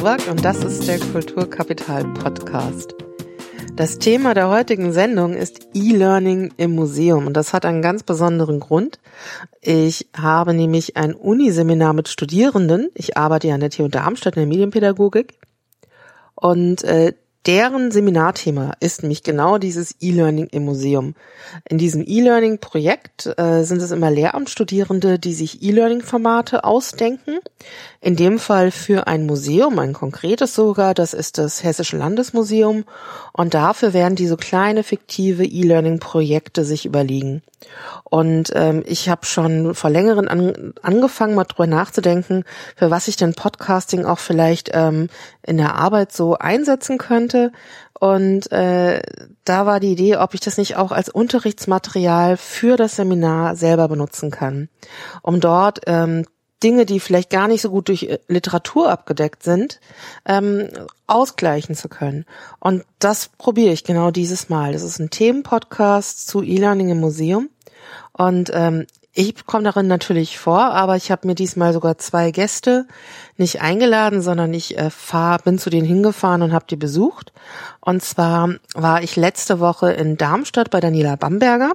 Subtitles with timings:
[0.00, 2.94] Nowak und das ist der Kulturkapital Podcast.
[3.76, 8.60] Das Thema der heutigen Sendung ist E-Learning im Museum und das hat einen ganz besonderen
[8.60, 8.98] Grund.
[9.60, 12.88] Ich habe nämlich ein Uniseminar mit Studierenden.
[12.94, 15.34] Ich arbeite ja an der TU Darmstadt in der Medienpädagogik
[16.34, 17.12] und äh,
[17.46, 21.14] deren Seminarthema ist nämlich genau dieses E-Learning im Museum.
[21.68, 27.38] In diesem E-Learning-Projekt äh, sind es immer Lehramtsstudierende, die sich E-Learning-Formate ausdenken.
[28.00, 32.84] In dem Fall für ein Museum, ein konkretes sogar, das ist das Hessische Landesmuseum.
[33.32, 37.42] Und dafür werden diese kleine fiktive E-Learning-Projekte sich überlegen.
[38.04, 42.44] Und ähm, ich habe schon vor längeren an, angefangen, mal drüber nachzudenken,
[42.76, 45.08] für was ich denn Podcasting auch vielleicht ähm,
[45.46, 47.29] in der Arbeit so einsetzen könnte.
[47.98, 49.02] Und äh,
[49.44, 53.88] da war die Idee, ob ich das nicht auch als Unterrichtsmaterial für das Seminar selber
[53.88, 54.68] benutzen kann,
[55.22, 56.24] um dort ähm,
[56.62, 59.80] Dinge, die vielleicht gar nicht so gut durch äh, Literatur abgedeckt sind,
[60.26, 60.68] ähm,
[61.06, 62.26] ausgleichen zu können.
[62.58, 64.72] Und das probiere ich genau dieses Mal.
[64.72, 67.48] Das ist ein Themenpodcast zu E-Learning im Museum.
[68.12, 72.86] Und ähm, ich komme darin natürlich vor, aber ich habe mir diesmal sogar zwei Gäste
[73.36, 77.32] nicht eingeladen, sondern ich äh, fahr, bin zu denen hingefahren und habe die besucht.
[77.80, 81.72] Und zwar war ich letzte Woche in Darmstadt bei Daniela Bamberger.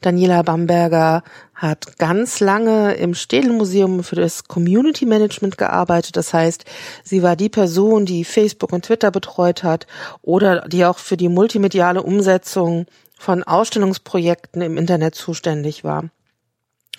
[0.00, 1.22] Daniela Bamberger
[1.54, 6.16] hat ganz lange im Städelmuseum für das Community Management gearbeitet.
[6.16, 6.64] Das heißt,
[7.02, 9.88] sie war die Person, die Facebook und Twitter betreut hat
[10.22, 12.86] oder die auch für die multimediale Umsetzung
[13.18, 16.04] von Ausstellungsprojekten im Internet zuständig war.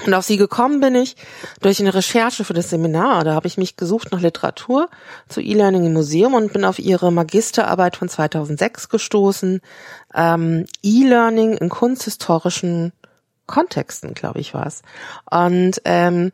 [0.06, 1.16] Und auf sie gekommen bin ich
[1.60, 3.24] durch eine Recherche für das Seminar.
[3.24, 4.90] Da habe ich mich gesucht nach Literatur
[5.28, 9.62] zu E-Learning im Museum und bin auf ihre Magisterarbeit von 2006 gestoßen.
[10.16, 12.94] Ähm, E-Learning in kunsthistorischen
[13.46, 14.82] Kontexten, glaube ich, war es.
[15.30, 16.32] Und ähm,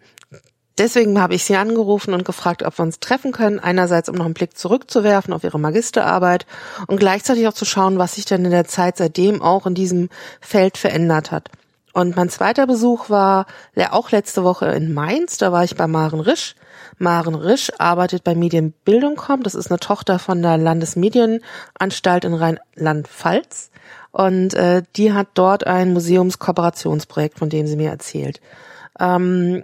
[0.78, 3.60] deswegen habe ich sie angerufen und gefragt, ob wir uns treffen können.
[3.60, 6.46] Einerseits, um noch einen Blick zurückzuwerfen auf ihre Magisterarbeit
[6.86, 10.10] und gleichzeitig auch zu schauen, was sich denn in der Zeit seitdem auch in diesem
[10.40, 11.50] Feld verändert hat.
[11.97, 13.47] Und mein zweiter Besuch war
[13.90, 15.40] auch letzte Woche in Mainz.
[15.40, 16.53] Da war ich bei Maren Risch.
[17.00, 19.41] Maren Risch arbeitet bei Medienbildung.com.
[19.41, 23.72] Das ist eine Tochter von der Landesmedienanstalt in Rheinland-Pfalz.
[24.12, 28.41] Und äh, die hat dort ein Museumskooperationsprojekt, von dem sie mir erzählt.
[29.00, 29.63] Ähm,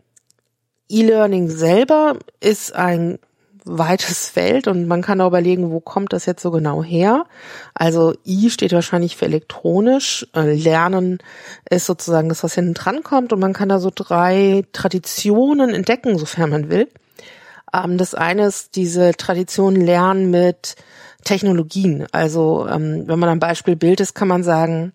[0.89, 3.19] E-Learning selber ist ein
[3.65, 7.25] weites Feld und man kann auch überlegen, wo kommt das jetzt so genau her.
[7.73, 11.19] Also I steht wahrscheinlich für elektronisch, äh, Lernen
[11.69, 16.17] ist sozusagen das, was hinten dran kommt und man kann da so drei Traditionen entdecken,
[16.17, 16.89] sofern man will.
[17.73, 20.75] Ähm, das eine ist diese Tradition Lernen mit
[21.23, 22.05] Technologien.
[22.11, 24.93] Also ähm, wenn man am Beispiel Bild ist, kann man sagen,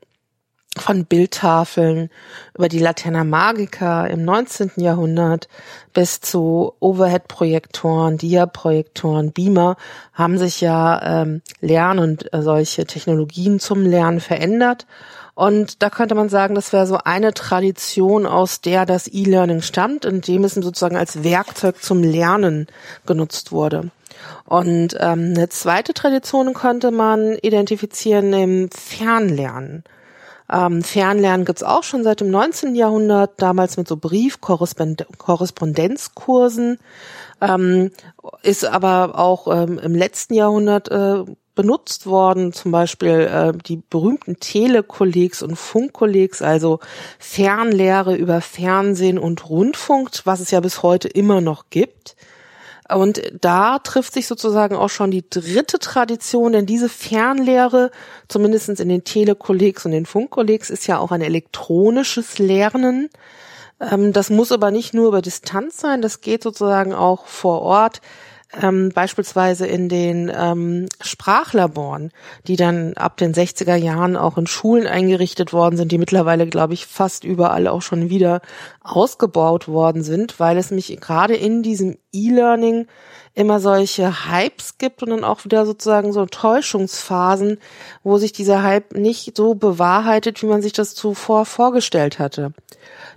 [0.79, 2.11] von Bildtafeln
[2.55, 4.73] über die Laterna Magica im 19.
[4.77, 5.49] Jahrhundert
[5.93, 9.77] bis zu Overhead-Projektoren, Dia-Projektoren, Beamer
[10.13, 14.87] haben sich ja ähm, Lern- und äh, solche Technologien zum Lernen verändert.
[15.35, 20.05] Und da könnte man sagen, das wäre so eine Tradition, aus der das E-Learning stammt,
[20.05, 22.67] in dem es sozusagen als Werkzeug zum Lernen
[23.07, 23.91] genutzt wurde.
[24.45, 29.85] Und ähm, eine zweite Tradition könnte man identifizieren im Fernlernen.
[30.51, 32.75] Ähm, Fernlernen gibt's auch schon seit dem 19.
[32.75, 36.79] Jahrhundert, damals mit so Briefkorrespondenzkursen,
[37.41, 37.93] ähm,
[38.43, 44.39] ist aber auch ähm, im letzten Jahrhundert äh, benutzt worden, zum Beispiel äh, die berühmten
[44.39, 46.79] Telekollegs und Funkkollegs, also
[47.19, 52.15] Fernlehre über Fernsehen und Rundfunk, was es ja bis heute immer noch gibt.
[52.89, 57.91] Und da trifft sich sozusagen auch schon die dritte Tradition, denn diese Fernlehre,
[58.29, 63.11] zumindestens in den Telekollegs und den Funkkollegs, ist ja auch ein elektronisches Lernen.
[63.81, 68.01] Ähm, das muss aber nicht nur über Distanz sein, das geht sozusagen auch vor Ort
[68.61, 72.11] ähm, beispielsweise in den ähm, Sprachlaboren,
[72.47, 76.75] die dann ab den 60er Jahren auch in Schulen eingerichtet worden sind, die mittlerweile, glaube
[76.75, 78.41] ich, fast überall auch schon wieder
[78.83, 82.87] ausgebaut worden sind, weil es mich gerade in diesem E-Learning
[83.35, 87.59] immer solche Hypes gibt und dann auch wieder sozusagen so Täuschungsphasen,
[88.03, 92.53] wo sich dieser Hype nicht so bewahrheitet, wie man sich das zuvor vorgestellt hatte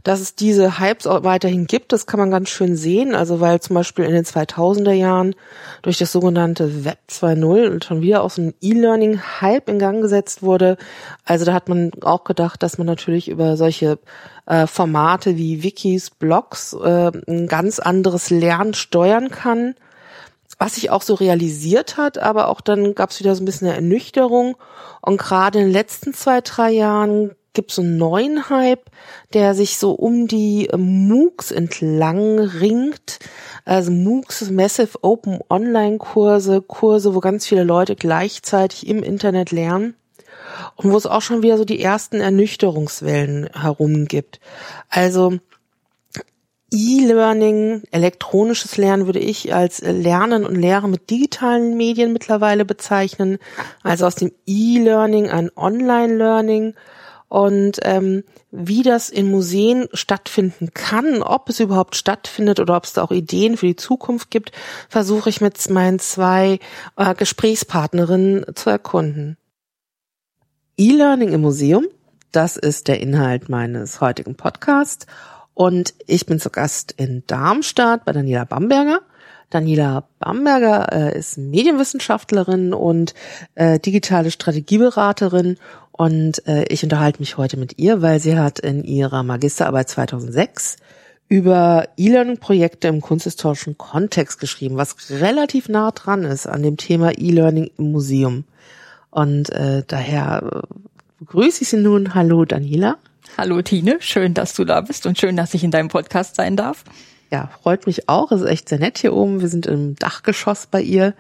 [0.04, 3.14] dass es diese Hypes auch weiterhin gibt, das kann man ganz schön sehen.
[3.16, 5.36] Also weil zum Beispiel in den 2000er Jahren
[5.82, 10.78] durch das sogenannte Web 2.0 schon wieder auch so ein E-Learning-Hype in Gang gesetzt wurde.
[11.26, 14.00] Also da hat man auch gedacht, dass man natürlich über solche
[14.46, 19.76] äh, Formate wie Wikis, Blogs äh, ein ganz anderes Lernen steuern kann
[20.62, 23.68] was sich auch so realisiert hat, aber auch dann gab es wieder so ein bisschen
[23.68, 24.58] eine Ernüchterung.
[25.02, 28.90] Und gerade in den letzten zwei, drei Jahren gibt so einen neuen Hype,
[29.34, 33.20] der sich so um die MOOCs entlang ringt.
[33.66, 39.96] Also MOOCs, Massive Open Online Kurse, Kurse, wo ganz viele Leute gleichzeitig im Internet lernen
[40.76, 44.40] und wo es auch schon wieder so die ersten Ernüchterungswellen herumgibt.
[44.90, 45.38] Also
[46.74, 53.40] E-Learning, elektronisches Lernen würde ich als Lernen und Lehren mit digitalen Medien mittlerweile bezeichnen.
[53.84, 56.76] Also aus dem E-Learning ein Online-Learning
[57.32, 62.92] und ähm, wie das in Museen stattfinden kann, ob es überhaupt stattfindet oder ob es
[62.92, 64.52] da auch Ideen für die Zukunft gibt,
[64.90, 66.60] versuche ich mit meinen zwei
[66.98, 69.38] äh, Gesprächspartnerinnen zu erkunden.
[70.76, 71.88] E-Learning im Museum,
[72.34, 75.06] das ist der Inhalt meines heutigen Podcasts
[75.54, 79.00] und ich bin zu Gast in Darmstadt bei Daniela Bamberger.
[79.50, 83.14] Daniela Bamberger äh, ist Medienwissenschaftlerin und
[83.56, 85.58] äh, digitale Strategieberaterin
[86.02, 90.78] und äh, ich unterhalte mich heute mit ihr, weil sie hat in ihrer Magisterarbeit 2006
[91.30, 97.70] über E-Learning-Projekte im kunsthistorischen Kontext geschrieben, was relativ nah dran ist an dem Thema E-Learning
[97.78, 98.46] im Museum.
[99.12, 100.76] Und äh, daher äh,
[101.20, 102.16] begrüße ich Sie nun.
[102.16, 102.98] Hallo Daniela.
[103.38, 106.56] Hallo Tine, schön, dass du da bist und schön, dass ich in deinem Podcast sein
[106.58, 106.84] darf.
[107.32, 108.32] Ja, freut mich auch.
[108.32, 109.40] Es ist echt sehr nett hier oben.
[109.40, 111.14] Wir sind im Dachgeschoss bei ihr.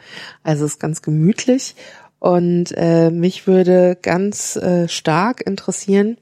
[0.43, 1.75] Also es ist ganz gemütlich.
[2.21, 6.17] Und äh, mich würde ganz äh, stark interessieren,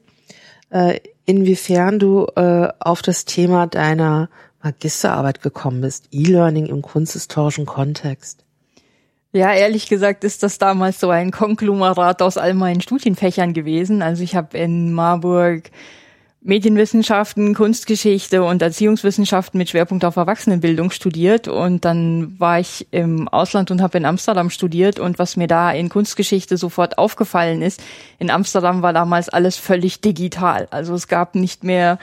[0.70, 4.30] äh, inwiefern du äh, auf das Thema deiner
[4.62, 6.08] Magisterarbeit gekommen bist.
[6.10, 8.46] E-Learning im kunsthistorischen Kontext.
[9.32, 14.00] Ja, ehrlich gesagt ist das damals so ein Konglomerat aus all meinen Studienfächern gewesen.
[14.00, 15.70] Also ich habe in Marburg
[16.42, 21.48] Medienwissenschaften, Kunstgeschichte und Erziehungswissenschaften mit Schwerpunkt auf Erwachsenenbildung studiert.
[21.48, 24.98] Und dann war ich im Ausland und habe in Amsterdam studiert.
[24.98, 27.82] Und was mir da in Kunstgeschichte sofort aufgefallen ist,
[28.18, 30.66] in Amsterdam war damals alles völlig digital.
[30.70, 31.98] Also es gab nicht mehr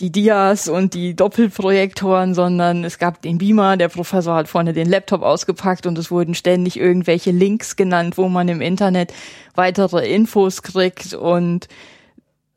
[0.00, 4.88] die Dias und die Doppelprojektoren, sondern es gab den Beamer, der Professor hat vorne den
[4.88, 9.12] Laptop ausgepackt und es wurden ständig irgendwelche Links genannt, wo man im Internet
[9.54, 11.14] weitere Infos kriegt.
[11.14, 11.68] Und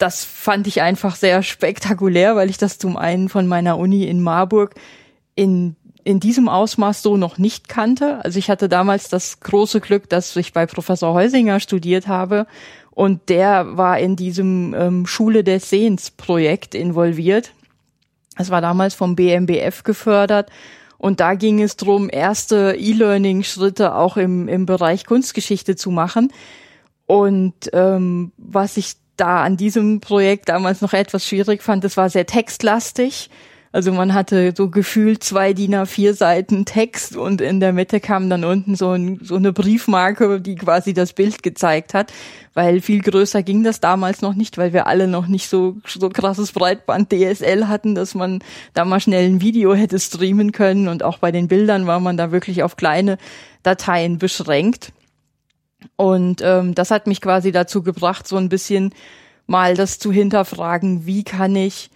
[0.01, 4.21] das fand ich einfach sehr spektakulär, weil ich das zum einen von meiner Uni in
[4.21, 4.75] Marburg
[5.35, 8.25] in in diesem Ausmaß so noch nicht kannte.
[8.25, 12.47] Also ich hatte damals das große Glück, dass ich bei Professor Heusinger studiert habe
[12.91, 17.53] und der war in diesem ähm, Schule des Sehens Projekt involviert.
[18.37, 20.49] Es war damals vom BMBF gefördert.
[20.97, 26.31] Und da ging es drum, erste E-Learning-Schritte auch im, im Bereich Kunstgeschichte zu machen.
[27.07, 32.09] Und ähm, was ich da an diesem Projekt damals noch etwas schwierig fand, das war
[32.09, 33.29] sehr textlastig.
[33.73, 38.29] Also man hatte so gefühlt zwei DIN A4 Seiten Text und in der Mitte kam
[38.29, 42.11] dann unten so, ein, so eine Briefmarke, die quasi das Bild gezeigt hat,
[42.53, 46.09] weil viel größer ging das damals noch nicht, weil wir alle noch nicht so, so
[46.09, 48.39] krasses Breitband DSL hatten, dass man
[48.73, 52.17] da mal schnell ein Video hätte streamen können und auch bei den Bildern war man
[52.17, 53.17] da wirklich auf kleine
[53.63, 54.91] Dateien beschränkt.
[55.95, 58.93] Und ähm, das hat mich quasi dazu gebracht, so ein bisschen
[59.47, 61.89] mal das zu hinterfragen, wie kann ich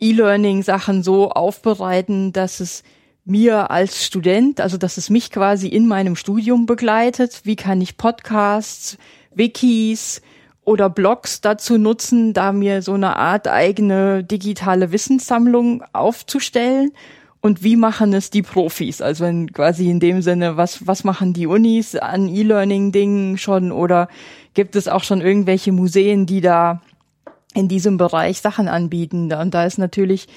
[0.00, 2.82] E-Learning-Sachen so aufbereiten, dass es
[3.24, 7.42] mir als Student, also dass es mich quasi in meinem Studium begleitet.
[7.44, 8.96] Wie kann ich Podcasts,
[9.34, 10.22] Wikis
[10.64, 16.92] oder Blogs dazu nutzen, da mir so eine Art eigene digitale Wissenssammlung aufzustellen?
[17.42, 19.00] Und wie machen es die Profis?
[19.00, 24.08] Also in, quasi in dem Sinne, was, was machen die Unis an E-Learning-Dingen schon oder
[24.52, 26.82] gibt es auch schon irgendwelche Museen, die da
[27.54, 29.32] in diesem Bereich Sachen anbieten.
[29.32, 30.28] Und da ist natürlich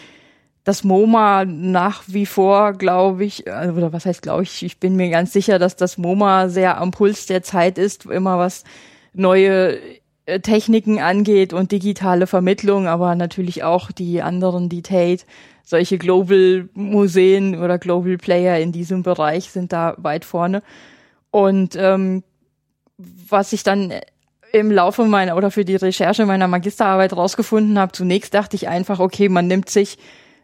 [0.64, 4.96] das MoMA nach wie vor, glaube ich, äh, oder was heißt glaube ich, ich bin
[4.96, 8.64] mir ganz sicher, dass das MoMA sehr am Puls der Zeit ist, immer was
[9.14, 9.78] neue
[10.26, 15.26] äh, Techniken angeht und digitale Vermittlung, aber natürlich auch die anderen, die Tate,
[15.64, 20.62] solche Global Museen oder Global Player in diesem Bereich sind da weit vorne.
[21.32, 22.24] Und ähm,
[22.98, 23.94] was ich dann
[24.52, 29.00] im Laufe meiner oder für die Recherche meiner Magisterarbeit rausgefunden habe, zunächst dachte ich einfach,
[29.00, 29.98] okay, man nimmt sich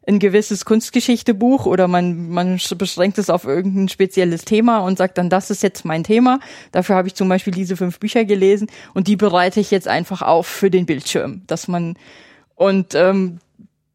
[0.07, 5.29] ein gewisses Kunstgeschichtebuch oder man, man beschränkt es auf irgendein spezielles Thema und sagt dann,
[5.29, 6.39] das ist jetzt mein Thema.
[6.71, 10.23] Dafür habe ich zum Beispiel diese fünf Bücher gelesen und die bereite ich jetzt einfach
[10.23, 11.95] auf für den Bildschirm, dass man
[12.55, 13.39] und ähm,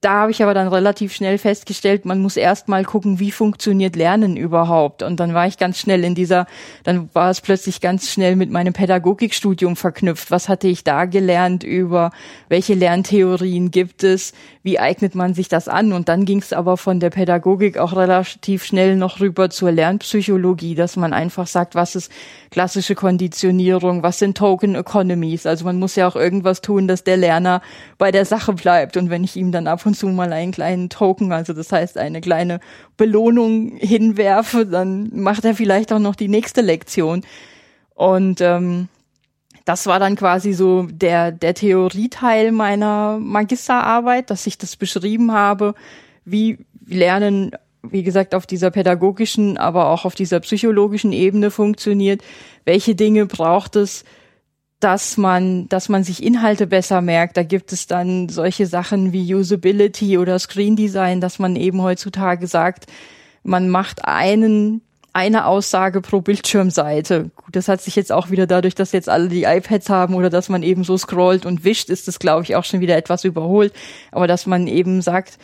[0.04, 3.96] da habe ich aber dann relativ schnell festgestellt, man muss erst mal gucken, wie funktioniert
[3.96, 5.02] Lernen überhaupt.
[5.02, 6.46] Und dann war ich ganz schnell in dieser,
[6.82, 10.30] dann war es plötzlich ganz schnell mit meinem Pädagogikstudium verknüpft.
[10.30, 12.10] Was hatte ich da gelernt über,
[12.48, 14.34] welche Lerntheorien gibt es,
[14.64, 15.92] wie eignet man sich das an?
[15.92, 20.74] Und dann ging es aber von der Pädagogik auch relativ schnell noch rüber zur Lernpsychologie,
[20.74, 22.10] dass man einfach sagt, was ist
[22.50, 25.44] klassische Konditionierung, was sind Token Economies.
[25.44, 27.60] Also man muss ja auch irgendwas tun, dass der Lerner
[27.98, 28.96] bei der Sache bleibt.
[28.96, 31.98] Und wenn ich ihm dann ab und zu mal einen kleinen Token, also das heißt
[31.98, 32.58] eine kleine
[32.96, 37.22] Belohnung hinwerfe, dann macht er vielleicht auch noch die nächste Lektion.
[37.94, 38.88] Und ähm,
[39.64, 45.74] das war dann quasi so der, der Theorieteil meiner Magisterarbeit, dass ich das beschrieben habe,
[46.24, 47.52] wie Lernen,
[47.82, 52.22] wie gesagt, auf dieser pädagogischen, aber auch auf dieser psychologischen Ebene funktioniert.
[52.66, 54.04] Welche Dinge braucht es,
[54.80, 57.38] dass man, dass man sich Inhalte besser merkt.
[57.38, 62.46] Da gibt es dann solche Sachen wie Usability oder Screen Design, dass man eben heutzutage
[62.46, 62.86] sagt,
[63.42, 64.82] man macht einen
[65.14, 67.30] eine Aussage pro Bildschirmseite.
[67.36, 70.28] Gut, das hat sich jetzt auch wieder dadurch, dass jetzt alle die iPads haben oder
[70.28, 73.24] dass man eben so scrollt und wischt, ist das, glaube ich, auch schon wieder etwas
[73.24, 73.72] überholt.
[74.10, 75.38] Aber dass man eben sagt,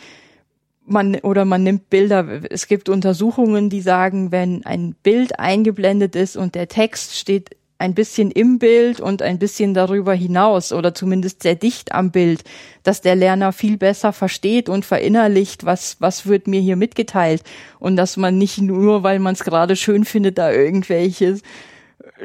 [0.85, 2.41] man oder man nimmt Bilder.
[2.49, 7.93] Es gibt Untersuchungen, die sagen, wenn ein Bild eingeblendet ist und der Text steht ein
[7.93, 12.43] bisschen im Bild und ein bisschen darüber hinaus oder zumindest sehr dicht am Bild,
[12.83, 17.43] dass der Lerner viel besser versteht und verinnerlicht, was, was wird mir hier mitgeteilt
[17.79, 21.41] und dass man nicht nur, weil man es gerade schön findet, da irgendwelches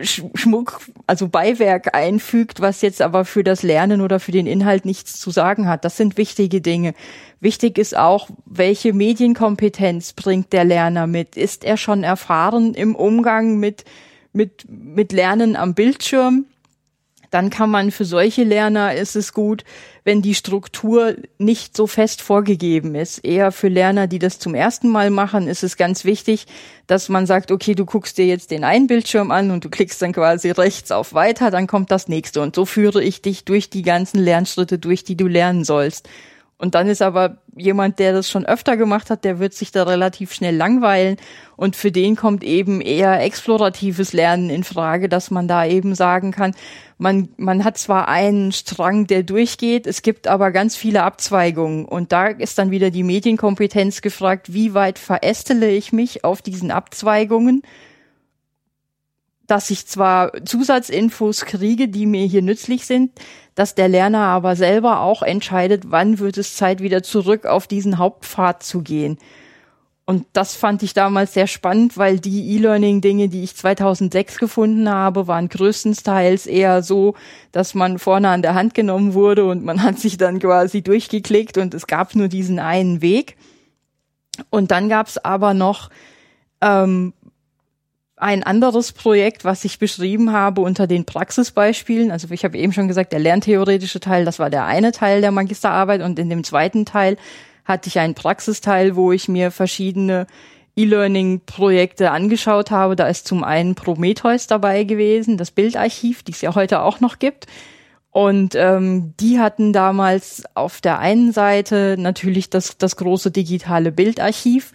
[0.03, 5.19] Schmuck, also Beiwerk einfügt, was jetzt aber für das Lernen oder für den Inhalt nichts
[5.19, 5.85] zu sagen hat.
[5.85, 6.95] Das sind wichtige Dinge.
[7.41, 11.37] Wichtig ist auch, welche Medienkompetenz bringt der Lerner mit?
[11.37, 13.85] Ist er schon erfahren im Umgang mit
[14.37, 16.47] mit, mit Lernen am Bildschirm.
[17.33, 19.65] Dann kann man für solche Lerner ist es gut,
[20.05, 23.19] wenn die Struktur nicht so fest vorgegeben ist.
[23.25, 26.47] Eher für Lerner, die das zum ersten Mal machen, ist es ganz wichtig,
[26.87, 30.01] dass man sagt, okay, du guckst dir jetzt den einen Bildschirm an und du klickst
[30.01, 32.41] dann quasi rechts auf weiter, dann kommt das nächste.
[32.41, 36.09] Und so führe ich dich durch die ganzen Lernschritte durch, die du lernen sollst.
[36.59, 39.83] Und dann ist aber jemand, der das schon öfter gemacht hat, der wird sich da
[39.83, 41.17] relativ schnell langweilen.
[41.57, 46.33] Und für den kommt eben eher exploratives Lernen in Frage, dass man da eben sagen
[46.33, 46.55] kann,
[46.97, 51.85] man, man hat zwar einen Strang, der durchgeht, es gibt aber ganz viele Abzweigungen.
[51.85, 56.71] Und da ist dann wieder die Medienkompetenz gefragt, wie weit verästele ich mich auf diesen
[56.71, 57.63] Abzweigungen?
[59.47, 63.13] Dass ich zwar Zusatzinfos kriege, die mir hier nützlich sind,
[63.55, 67.99] dass der Lerner aber selber auch entscheidet, wann wird es Zeit, wieder zurück auf diesen
[67.99, 69.19] Hauptpfad zu gehen.
[70.09, 75.27] Und das fand ich damals sehr spannend, weil die E-Learning-Dinge, die ich 2006 gefunden habe,
[75.27, 77.15] waren größtenteils eher so,
[77.51, 81.59] dass man vorne an der Hand genommen wurde und man hat sich dann quasi durchgeklickt
[81.59, 83.37] und es gab nur diesen einen Weg.
[84.51, 85.91] Und dann gab es aber noch
[86.61, 87.13] ähm,
[88.17, 92.11] ein anderes Projekt, was ich beschrieben habe unter den Praxisbeispielen.
[92.11, 95.33] Also ich habe eben schon gesagt, der lerntheoretische Teil, das war der eine Teil der
[95.33, 97.19] Magisterarbeit und in dem zweiten Teil
[97.67, 100.27] hatte ich einen Praxisteil, wo ich mir verschiedene
[100.77, 102.97] E-Learning-Projekte angeschaut habe.
[102.97, 107.19] Da ist zum einen Prometheus dabei gewesen, das Bildarchiv, die es ja heute auch noch
[107.19, 107.47] gibt.
[108.11, 114.73] Und ähm, die hatten damals auf der einen Seite natürlich das, das große digitale Bildarchiv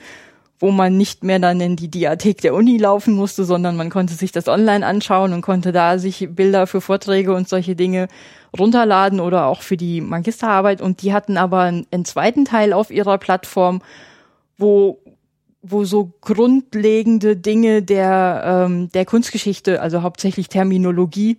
[0.62, 4.14] wo man nicht mehr dann in die Diathek der Uni laufen musste, sondern man konnte
[4.14, 8.08] sich das online anschauen und konnte da sich Bilder für Vorträge und solche Dinge
[8.58, 10.80] runterladen oder auch für die Magisterarbeit.
[10.80, 13.82] Und die hatten aber einen zweiten Teil auf ihrer Plattform,
[14.58, 15.00] wo
[15.64, 21.38] wo so grundlegende Dinge der ähm, der Kunstgeschichte, also hauptsächlich Terminologie,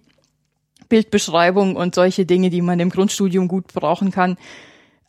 [0.88, 4.36] Bildbeschreibung und solche Dinge, die man im Grundstudium gut brauchen kann,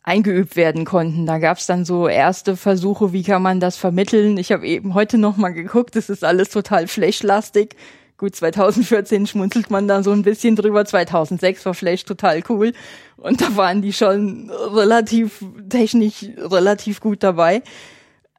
[0.04, 1.26] eingeübt werden konnten.
[1.26, 4.36] Da gab es dann so erste Versuche, wie kann man das vermitteln.
[4.36, 7.74] Ich habe eben heute noch mal geguckt, das ist alles total flashlastig.
[8.16, 10.84] Gut, 2014 schmunzelt man da so ein bisschen drüber.
[10.84, 12.72] 2006 war Flash total cool
[13.16, 17.62] und da waren die schon relativ technisch relativ gut dabei.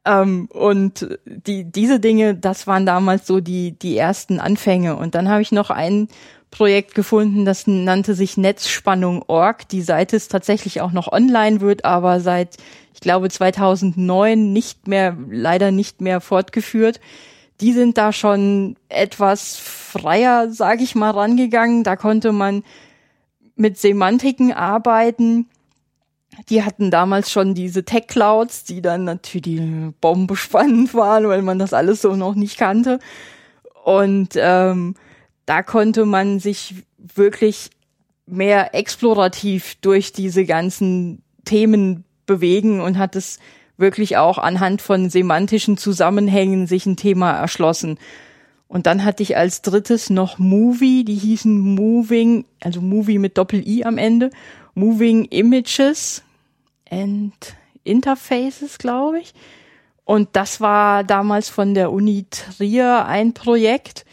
[0.06, 4.96] Ähm, und die diese Dinge, das waren damals so die die ersten Anfänge.
[4.96, 6.08] Und dann habe ich noch einen
[6.50, 9.68] Projekt gefunden, das nannte sich Netzspannung.org.
[9.68, 12.56] Die Seite ist tatsächlich auch noch online, wird aber seit,
[12.94, 17.00] ich glaube, 2009 nicht mehr, leider nicht mehr fortgeführt.
[17.60, 21.84] Die sind da schon etwas freier, sage ich mal, rangegangen.
[21.84, 22.62] Da konnte man
[23.56, 25.48] mit Semantiken arbeiten.
[26.48, 29.60] Die hatten damals schon diese Tech Clouds, die dann natürlich
[30.00, 32.98] bombespannend waren, weil man das alles so noch nicht kannte.
[33.84, 34.94] Und ähm,
[35.46, 37.70] da konnte man sich wirklich
[38.26, 43.38] mehr explorativ durch diese ganzen Themen bewegen und hat es
[43.76, 47.98] wirklich auch anhand von semantischen Zusammenhängen sich ein Thema erschlossen.
[48.68, 53.84] Und dann hatte ich als drittes noch Movie, die hießen Moving, also Movie mit Doppel-I
[53.84, 54.30] am Ende,
[54.74, 56.22] Moving Images
[56.90, 57.32] and
[57.84, 59.34] Interfaces, glaube ich.
[60.04, 64.04] Und das war damals von der Uni Trier ein Projekt.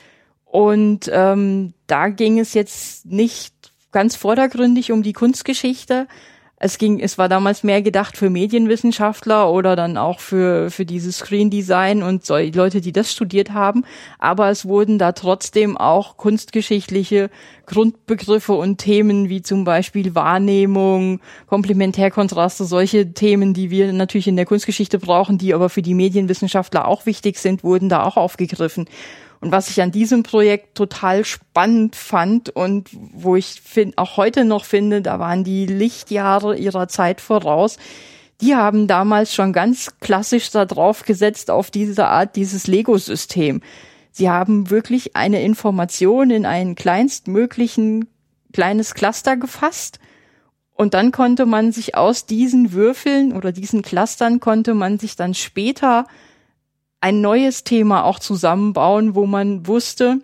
[0.46, 3.53] Und ähm, da ging es jetzt nicht
[3.92, 6.08] ganz vordergründig um die Kunstgeschichte,
[6.63, 11.17] es ging, es war damals mehr gedacht für Medienwissenschaftler oder dann auch für, für dieses
[11.17, 13.84] Screen Design und so, Leute, die das studiert haben.
[14.17, 17.29] Aber es wurden da trotzdem auch kunstgeschichtliche
[17.65, 24.46] Grundbegriffe und Themen wie zum Beispiel Wahrnehmung, Komplementärkontraste, solche Themen, die wir natürlich in der
[24.46, 28.86] Kunstgeschichte brauchen, die aber für die Medienwissenschaftler auch wichtig sind, wurden da auch aufgegriffen.
[29.44, 34.46] Und was ich an diesem Projekt total spannend fand und wo ich find, auch heute
[34.46, 37.76] noch finde, da waren die Lichtjahre ihrer Zeit voraus.
[38.40, 43.60] Die haben damals schon ganz klassisch da drauf gesetzt auf diese Art, dieses Lego-System.
[44.12, 48.08] Sie haben wirklich eine Information in einen kleinstmöglichen
[48.54, 50.00] kleines Cluster gefasst
[50.74, 55.34] und dann konnte man sich aus diesen Würfeln oder diesen Clustern konnte man sich dann
[55.34, 56.08] später
[57.04, 60.22] ein neues Thema auch zusammenbauen, wo man wusste,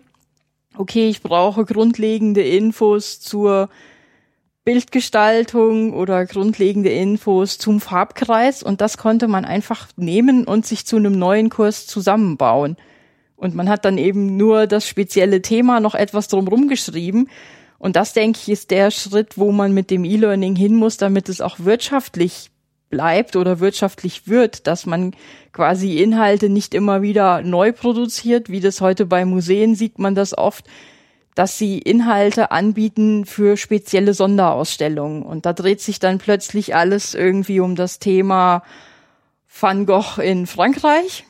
[0.78, 3.68] okay, ich brauche grundlegende Infos zur
[4.64, 10.96] Bildgestaltung oder grundlegende Infos zum Farbkreis und das konnte man einfach nehmen und sich zu
[10.96, 12.78] einem neuen Kurs zusammenbauen.
[13.36, 17.28] Und man hat dann eben nur das spezielle Thema noch etwas drumherum geschrieben.
[17.78, 21.28] Und das, denke ich, ist der Schritt, wo man mit dem E-Learning hin muss, damit
[21.28, 22.50] es auch wirtschaftlich
[22.90, 25.14] bleibt oder wirtschaftlich wird, dass man
[25.52, 30.36] quasi Inhalte nicht immer wieder neu produziert, wie das heute bei Museen sieht man das
[30.36, 30.66] oft,
[31.34, 35.22] dass sie Inhalte anbieten für spezielle Sonderausstellungen.
[35.22, 38.62] Und da dreht sich dann plötzlich alles irgendwie um das Thema
[39.48, 41.24] Van Gogh in Frankreich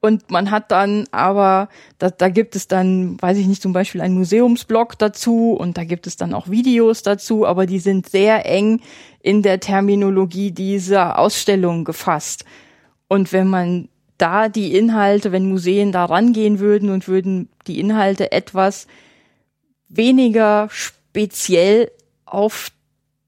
[0.00, 4.00] und man hat dann aber, da, da gibt es dann, weiß ich nicht, zum Beispiel
[4.00, 8.46] einen Museumsblog dazu und da gibt es dann auch Videos dazu, aber die sind sehr
[8.46, 8.80] eng
[9.22, 12.44] in der Terminologie dieser Ausstellung gefasst.
[13.08, 13.88] Und wenn man
[14.18, 18.86] da die Inhalte, wenn Museen da rangehen würden und würden die Inhalte etwas
[19.88, 21.90] weniger speziell
[22.24, 22.70] auf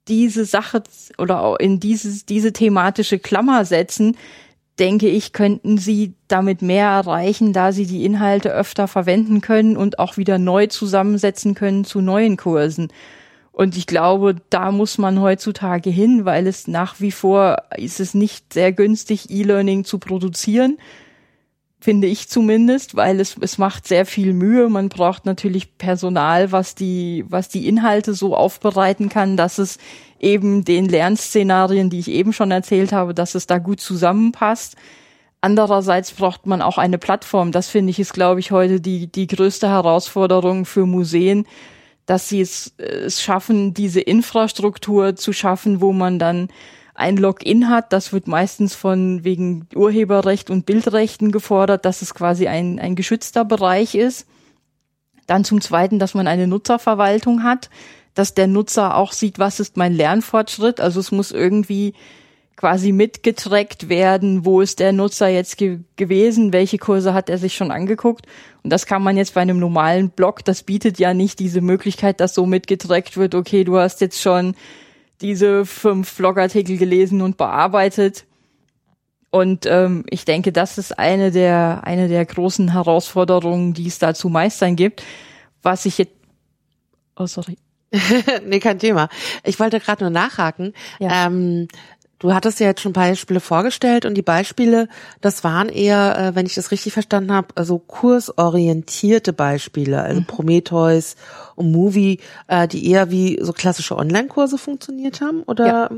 [0.06, 0.82] diese Sache
[1.18, 4.16] oder in dieses, diese thematische Klammer setzen,
[4.80, 9.98] denke ich, könnten sie damit mehr erreichen, da sie die Inhalte öfter verwenden können und
[9.98, 12.88] auch wieder neu zusammensetzen können zu neuen Kursen.
[13.52, 18.14] Und ich glaube, da muss man heutzutage hin, weil es nach wie vor ist es
[18.14, 20.78] nicht sehr günstig, E-Learning zu produzieren,
[21.78, 24.68] finde ich zumindest, weil es, es macht sehr viel Mühe.
[24.68, 29.78] Man braucht natürlich Personal, was die, was die Inhalte so aufbereiten kann, dass es
[30.20, 34.76] eben den Lernszenarien, die ich eben schon erzählt habe, dass es da gut zusammenpasst.
[35.40, 37.50] Andererseits braucht man auch eine Plattform.
[37.50, 41.46] Das finde ich ist, glaube ich, heute die, die größte Herausforderung für Museen,
[42.04, 46.48] dass sie es, es schaffen, diese Infrastruktur zu schaffen, wo man dann
[46.94, 47.92] ein Login hat.
[47.94, 53.46] Das wird meistens von wegen Urheberrecht und Bildrechten gefordert, dass es quasi ein, ein geschützter
[53.46, 54.26] Bereich ist.
[55.26, 57.70] Dann zum Zweiten, dass man eine Nutzerverwaltung hat,
[58.20, 60.78] dass der Nutzer auch sieht, was ist mein Lernfortschritt.
[60.78, 61.94] Also es muss irgendwie
[62.54, 67.54] quasi mitgetrackt werden, wo ist der Nutzer jetzt ge gewesen, welche Kurse hat er sich
[67.54, 68.26] schon angeguckt.
[68.62, 72.20] Und das kann man jetzt bei einem normalen Blog, das bietet ja nicht diese Möglichkeit,
[72.20, 74.54] dass so mitgetrackt wird, okay, du hast jetzt schon
[75.22, 78.26] diese fünf Blogartikel gelesen und bearbeitet.
[79.30, 84.12] Und ähm, ich denke, das ist eine der, eine der großen Herausforderungen, die es da
[84.12, 85.02] zu meistern gibt.
[85.62, 86.12] Was ich jetzt,
[87.16, 87.56] oh sorry.
[88.46, 89.08] nee, kein Thema.
[89.44, 90.74] Ich wollte gerade nur nachhaken.
[90.98, 91.26] Ja.
[91.26, 91.68] Ähm,
[92.20, 94.88] du hattest ja jetzt schon Beispiele vorgestellt und die Beispiele,
[95.20, 100.26] das waren eher, äh, wenn ich das richtig verstanden habe, also kursorientierte Beispiele, also mhm.
[100.26, 101.16] Prometheus
[101.56, 105.66] und Movie, äh, die eher wie so klassische Online-Kurse funktioniert haben, oder?
[105.66, 105.90] Ja.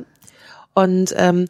[0.75, 1.47] Und ähm,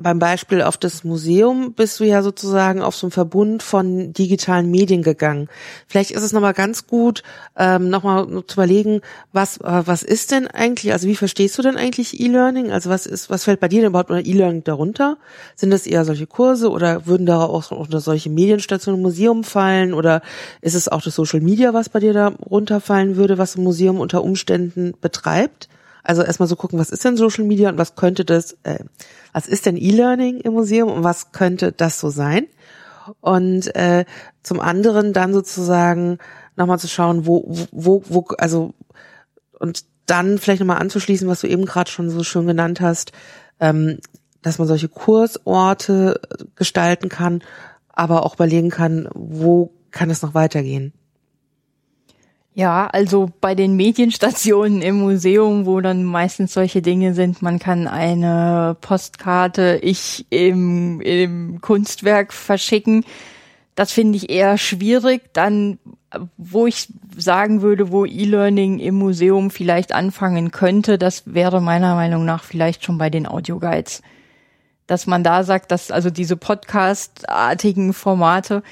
[0.00, 4.70] beim Beispiel auf das Museum bist du ja sozusagen auf so einen Verbund von digitalen
[4.70, 5.48] Medien gegangen.
[5.86, 7.22] Vielleicht ist es nochmal ganz gut,
[7.56, 9.00] ähm, nochmal zu überlegen,
[9.32, 12.70] was, äh, was ist denn eigentlich, also wie verstehst du denn eigentlich E-Learning?
[12.70, 15.16] Also was ist, was fällt bei dir denn überhaupt unter E-Learning darunter?
[15.54, 19.94] Sind das eher solche Kurse oder würden da auch unter solche Medienstationen im Museum fallen
[19.94, 20.22] oder
[20.60, 24.00] ist es auch das Social Media, was bei dir da runterfallen würde, was ein Museum
[24.00, 25.68] unter Umständen betreibt?
[26.06, 28.78] Also erstmal so gucken, was ist denn Social Media und was könnte das, äh,
[29.32, 32.46] was ist denn E-Learning im Museum und was könnte das so sein?
[33.20, 34.04] Und äh,
[34.44, 36.18] zum anderen dann sozusagen
[36.54, 38.72] nochmal zu schauen, wo, wo, wo, also
[39.58, 43.10] und dann vielleicht nochmal anzuschließen, was du eben gerade schon so schön genannt hast,
[43.58, 43.98] ähm,
[44.42, 46.20] dass man solche Kursorte
[46.54, 47.42] gestalten kann,
[47.88, 50.92] aber auch überlegen kann, wo kann es noch weitergehen.
[52.58, 57.86] Ja, also bei den Medienstationen im Museum, wo dann meistens solche Dinge sind, man kann
[57.86, 63.04] eine Postkarte ich im, im Kunstwerk verschicken.
[63.74, 65.34] Das finde ich eher schwierig.
[65.34, 65.78] Dann,
[66.38, 72.24] wo ich sagen würde, wo E-Learning im Museum vielleicht anfangen könnte, das wäre meiner Meinung
[72.24, 74.00] nach vielleicht schon bei den Audioguides.
[74.86, 78.62] Dass man da sagt, dass also diese Podcast-artigen Formate,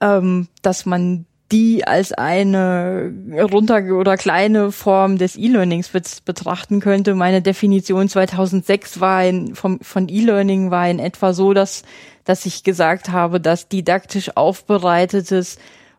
[0.00, 3.12] ähm, dass man die als eine
[3.52, 5.90] runter oder kleine Form des E-Learnings
[6.24, 7.14] betrachten könnte.
[7.14, 11.82] Meine Definition 2006 war in, vom, von E-Learning war in etwa so, dass,
[12.24, 15.58] dass ich gesagt habe, dass didaktisch aufbereitetes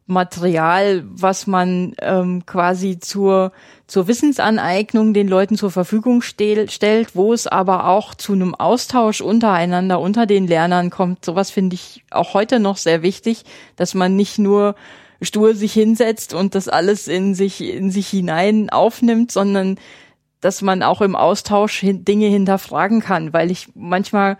[0.10, 3.52] Material, was man ähm, quasi zur,
[3.88, 9.20] zur Wissensaneignung den Leuten zur Verfügung stel, stellt, wo es aber auch zu einem Austausch
[9.20, 11.26] untereinander, unter den Lernern kommt.
[11.26, 13.44] Sowas finde ich auch heute noch sehr wichtig,
[13.76, 14.76] dass man nicht nur
[15.22, 19.78] stur sich hinsetzt und das alles in sich, in sich hinein aufnimmt, sondern
[20.42, 24.38] dass man auch im Austausch Dinge hinterfragen kann, weil ich manchmal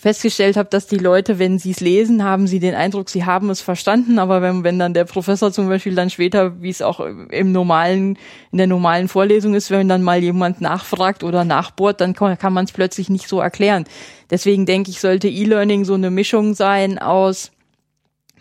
[0.00, 3.50] festgestellt habe, dass die Leute, wenn sie es lesen, haben sie den Eindruck, sie haben
[3.50, 7.00] es verstanden, aber wenn, wenn dann der Professor zum Beispiel dann später, wie es auch
[7.00, 8.16] im normalen,
[8.50, 12.54] in der normalen Vorlesung ist, wenn dann mal jemand nachfragt oder nachbohrt, dann kann, kann
[12.54, 13.84] man es plötzlich nicht so erklären.
[14.30, 17.50] Deswegen denke ich, sollte E-Learning so eine Mischung sein aus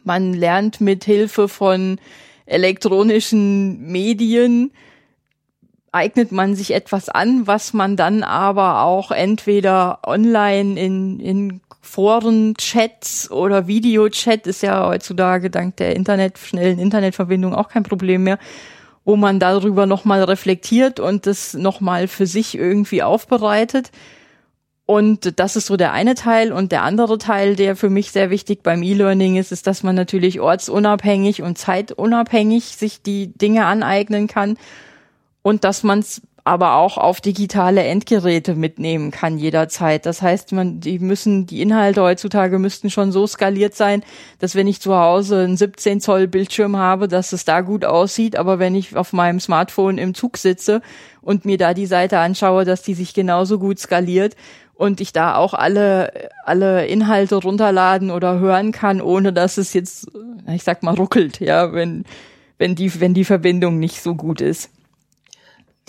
[0.09, 1.99] man lernt mit Hilfe von
[2.47, 4.71] elektronischen Medien,
[5.91, 12.55] eignet man sich etwas an, was man dann aber auch entweder online in, in Foren,
[12.57, 18.39] Chats oder Videochat ist ja heutzutage dank der Internet, schnellen Internetverbindung auch kein Problem mehr,
[19.05, 23.91] wo man darüber nochmal reflektiert und das nochmal für sich irgendwie aufbereitet.
[24.89, 26.51] Und das ist so der eine Teil.
[26.51, 29.93] Und der andere Teil, der für mich sehr wichtig beim E-Learning ist, ist, dass man
[29.93, 34.57] natürlich ortsunabhängig und zeitunabhängig sich die Dinge aneignen kann
[35.43, 40.07] und dass man es aber auch auf digitale Endgeräte mitnehmen kann jederzeit.
[40.07, 44.01] Das heißt, man, die müssen, die Inhalte heutzutage müssten schon so skaliert sein,
[44.39, 48.35] dass wenn ich zu Hause einen 17 Zoll Bildschirm habe, dass es da gut aussieht,
[48.35, 50.81] aber wenn ich auf meinem Smartphone im Zug sitze
[51.21, 54.35] und mir da die Seite anschaue, dass die sich genauso gut skaliert
[54.79, 60.07] und ich da auch alle, alle Inhalte runterladen oder hören kann, ohne dass es jetzt,
[60.47, 62.05] ich sag mal, ruckelt, ja, wenn,
[62.57, 64.69] wenn die, wenn die Verbindung nicht so gut ist.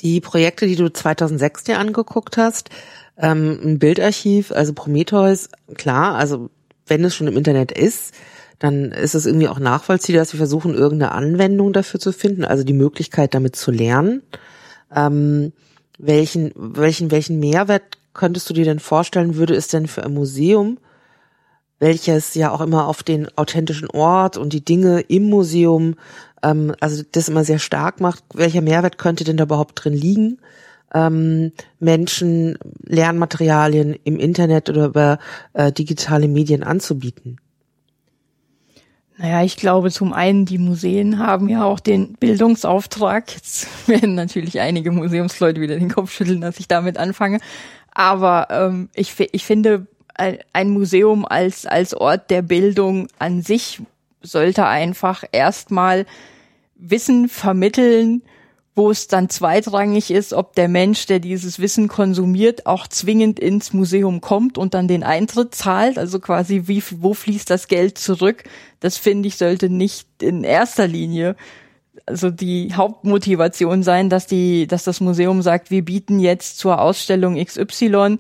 [0.01, 2.71] Die Projekte, die du 2006 dir angeguckt hast,
[3.17, 6.51] ähm, ein Bildarchiv, also Prometheus, klar, also
[6.89, 8.13] wenn es schon im Internet ist,
[8.59, 12.65] dann ist es irgendwie auch nachvollziehbar, dass wir versuchen, irgendeine Anwendung dafür zu finden, also
[12.65, 14.23] die Möglichkeit, damit zu lernen.
[14.93, 15.53] Ähm,
[15.97, 20.79] welchen, welchen, welchen Mehrwert könntest du dir denn vorstellen, würde es denn für ein Museum,
[21.79, 25.97] welches ja auch immer auf den authentischen Ort und die Dinge im Museum,
[26.43, 30.39] ähm, also das immer sehr stark macht, welcher Mehrwert könnte denn da überhaupt drin liegen?
[30.93, 35.19] Ähm, Menschen Lernmaterialien im Internet oder über
[35.53, 37.39] äh, digitale Medien anzubieten?
[39.21, 43.35] Naja, ich glaube zum einen, die Museen haben ja auch den Bildungsauftrag.
[43.35, 47.39] Jetzt werden natürlich einige Museumsleute wieder den Kopf schütteln, dass ich damit anfange.
[48.01, 53.83] Aber ähm, ich, ich finde, ein Museum als, als Ort der Bildung an sich
[54.23, 56.07] sollte einfach erstmal
[56.77, 58.23] Wissen vermitteln,
[58.75, 63.75] wo es dann zweitrangig ist, ob der Mensch, der dieses Wissen konsumiert, auch zwingend ins
[63.75, 65.99] Museum kommt und dann den Eintritt zahlt.
[65.99, 68.45] Also quasi, wie, wo fließt das Geld zurück?
[68.81, 71.37] Das finde ich sollte nicht in erster Linie
[72.11, 77.43] also die Hauptmotivation sein, dass die, dass das Museum sagt, wir bieten jetzt zur Ausstellung
[77.43, 78.19] XY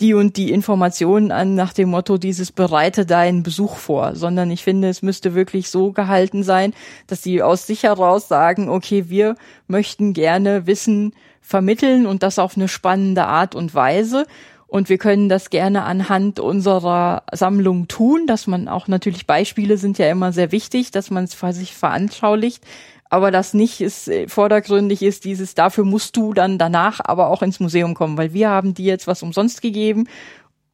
[0.00, 4.64] die und die Informationen an nach dem Motto dieses bereite deinen Besuch vor, sondern ich
[4.64, 6.74] finde, es müsste wirklich so gehalten sein,
[7.06, 9.36] dass sie aus sich heraus sagen, okay, wir
[9.68, 14.26] möchten gerne Wissen vermitteln und das auf eine spannende Art und Weise.
[14.66, 19.98] Und wir können das gerne anhand unserer Sammlung tun, dass man auch natürlich Beispiele sind
[19.98, 22.64] ja immer sehr wichtig, dass man es sich veranschaulicht
[23.12, 27.42] aber das nicht ist äh, vordergründig ist dieses dafür musst du dann danach aber auch
[27.42, 30.08] ins Museum kommen, weil wir haben dir jetzt was umsonst gegeben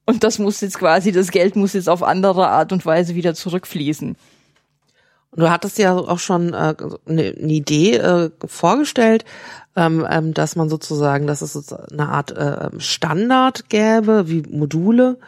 [0.07, 3.35] und das muss jetzt quasi das Geld muss jetzt auf andere Art und Weise wieder
[3.35, 4.17] zurückfließen.
[5.35, 6.75] Du hattest ja auch schon äh,
[7.07, 9.25] eine, eine Idee äh, vorgestellt,
[9.77, 15.19] ähm, ähm, dass man sozusagen, dass es eine Art äh, Standard gäbe, wie Module,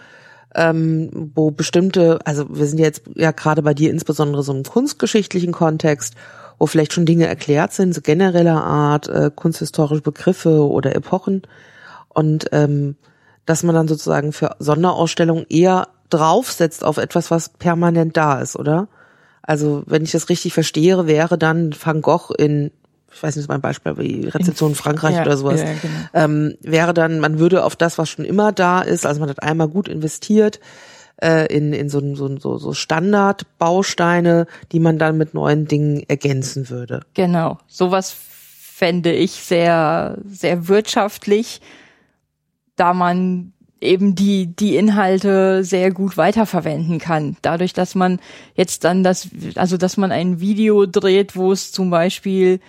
[0.54, 5.52] ähm, wo bestimmte, also wir sind jetzt ja gerade bei dir insbesondere so im kunstgeschichtlichen
[5.52, 6.14] Kontext
[6.60, 11.42] wo vielleicht schon Dinge erklärt sind, so genereller Art, äh, kunsthistorische Begriffe oder Epochen.
[12.10, 12.96] Und ähm,
[13.46, 18.88] dass man dann sozusagen für Sonderausstellungen eher draufsetzt auf etwas, was permanent da ist, oder?
[19.42, 22.70] Also, wenn ich das richtig verstehe, wäre dann Van Gogh in
[23.12, 25.94] ich weiß nicht, mein Beispiel, wie Rezeption in Frankreich ja, oder sowas, ja, genau.
[26.14, 29.42] ähm, wäre dann, man würde auf das, was schon immer da ist, also man hat
[29.42, 30.60] einmal gut investiert,
[31.22, 36.70] äh, in, in so, so, so, so Standardbausteine, die man dann mit neuen Dingen ergänzen
[36.70, 37.00] würde.
[37.14, 37.58] Genau.
[37.66, 41.60] Sowas fände ich sehr, sehr wirtschaftlich,
[42.76, 47.36] da man eben die, die Inhalte sehr gut weiterverwenden kann.
[47.42, 48.20] Dadurch, dass man
[48.54, 52.60] jetzt dann das, also dass man ein Video dreht, wo es zum Beispiel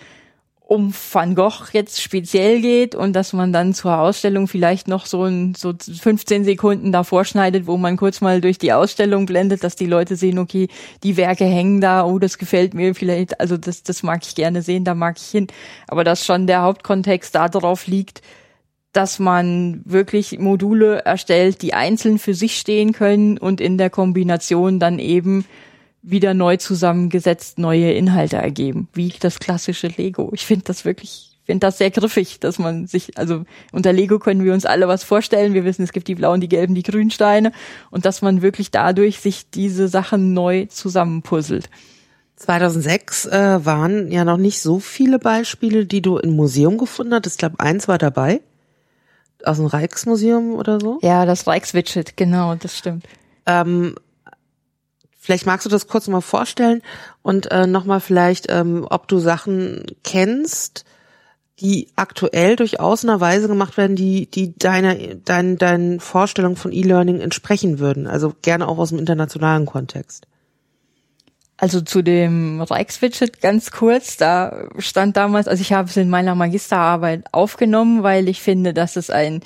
[0.72, 5.24] um Van Gogh jetzt speziell geht und dass man dann zur Ausstellung vielleicht noch so
[5.24, 9.76] ein, so 15 Sekunden davor schneidet, wo man kurz mal durch die Ausstellung blendet, dass
[9.76, 10.68] die Leute sehen, okay,
[11.02, 14.62] die Werke hängen da, oh, das gefällt mir vielleicht, also das, das mag ich gerne
[14.62, 15.46] sehen, da mag ich hin.
[15.88, 18.22] Aber dass schon der Hauptkontext darauf liegt,
[18.94, 24.80] dass man wirklich Module erstellt, die einzeln für sich stehen können und in der Kombination
[24.80, 25.44] dann eben
[26.02, 30.30] wieder neu zusammengesetzt neue Inhalte ergeben, wie das klassische Lego.
[30.34, 34.44] Ich finde das wirklich, finde das sehr griffig, dass man sich, also unter Lego können
[34.44, 35.54] wir uns alle was vorstellen.
[35.54, 37.52] Wir wissen, es gibt die blauen, die gelben, die grünen Steine
[37.90, 41.70] und dass man wirklich dadurch sich diese Sachen neu zusammenpuzzelt.
[42.36, 47.26] 2006 äh, waren ja noch nicht so viele Beispiele, die du im Museum gefunden hast.
[47.26, 48.40] Ich glaube, eins war dabei
[49.44, 50.98] aus dem Rijksmuseum oder so?
[51.02, 53.06] Ja, das Rijkswidget, genau, das stimmt.
[53.46, 53.94] Ähm,
[55.22, 56.82] vielleicht magst du das kurz mal vorstellen
[57.22, 60.84] und äh, nochmal vielleicht, ähm, ob du Sachen kennst,
[61.60, 66.72] die aktuell durchaus in einer Weise gemacht werden, die, die deiner, dein, deinen Vorstellungen von
[66.72, 68.08] E-Learning entsprechen würden.
[68.08, 70.26] Also gerne auch aus dem internationalen Kontext.
[71.56, 76.34] Also zu dem Reichswidget ganz kurz, da stand damals, also ich habe es in meiner
[76.34, 79.42] Magisterarbeit aufgenommen, weil ich finde, dass es ein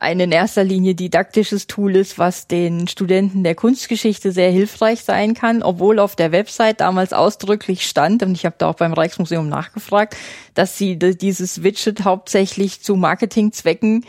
[0.00, 5.34] ein in erster Linie didaktisches Tool ist, was den Studenten der Kunstgeschichte sehr hilfreich sein
[5.34, 9.48] kann, obwohl auf der Website damals ausdrücklich stand, und ich habe da auch beim Rijksmuseum
[9.48, 10.16] nachgefragt,
[10.54, 14.04] dass sie dieses Widget hauptsächlich zu Marketingzwecken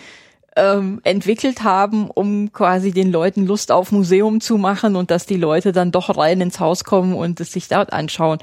[0.55, 5.37] ähm, entwickelt haben, um quasi den Leuten Lust auf Museum zu machen und dass die
[5.37, 8.37] Leute dann doch rein ins Haus kommen und es sich dort anschauen.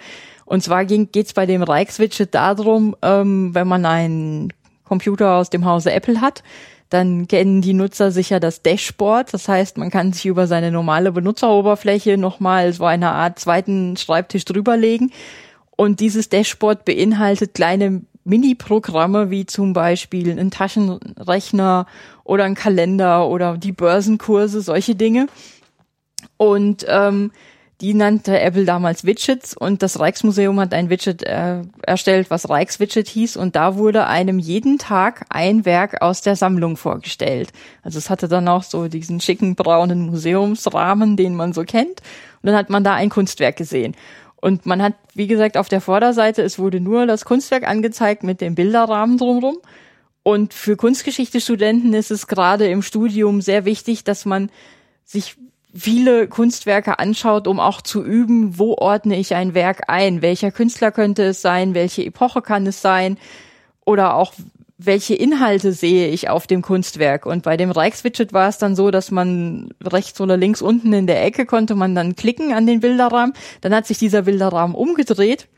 [0.46, 4.52] Und zwar geht es bei dem Rijkswidget darum, ähm, wenn man einen
[4.84, 6.42] Computer aus dem Hause Apple hat,
[6.88, 9.34] dann kennen die Nutzer sicher das Dashboard.
[9.34, 14.44] Das heißt, man kann sich über seine normale Benutzeroberfläche nochmal so eine Art zweiten Schreibtisch
[14.44, 15.12] drüberlegen.
[15.76, 21.86] Und dieses Dashboard beinhaltet kleine Mini-Programme wie zum Beispiel ein Taschenrechner
[22.24, 25.26] oder ein Kalender oder die Börsenkurse, solche Dinge.
[26.36, 27.30] Und ähm,
[27.80, 33.06] die nannte Apple damals Widgets und das Rijksmuseum hat ein Widget äh, erstellt, was Rijkswidget
[33.08, 37.52] hieß und da wurde einem jeden Tag ein Werk aus der Sammlung vorgestellt.
[37.82, 42.00] Also es hatte dann auch so diesen schicken braunen Museumsrahmen, den man so kennt
[42.42, 43.94] und dann hat man da ein Kunstwerk gesehen.
[44.36, 48.40] Und man hat, wie gesagt, auf der Vorderseite, es wurde nur das Kunstwerk angezeigt mit
[48.40, 49.58] dem Bilderrahmen drumherum.
[50.22, 54.50] Und für Kunstgeschichte-Studenten ist es gerade im Studium sehr wichtig, dass man
[55.04, 55.36] sich
[55.76, 60.90] viele Kunstwerke anschaut, um auch zu üben, wo ordne ich ein Werk ein, welcher Künstler
[60.90, 63.18] könnte es sein, welche Epoche kann es sein
[63.84, 64.32] oder auch
[64.78, 67.24] welche Inhalte sehe ich auf dem Kunstwerk.
[67.24, 71.06] Und bei dem Rijkswidget war es dann so, dass man rechts oder links unten in
[71.06, 73.34] der Ecke konnte man dann klicken an den Bilderrahmen.
[73.62, 75.48] Dann hat sich dieser Bilderrahmen umgedreht.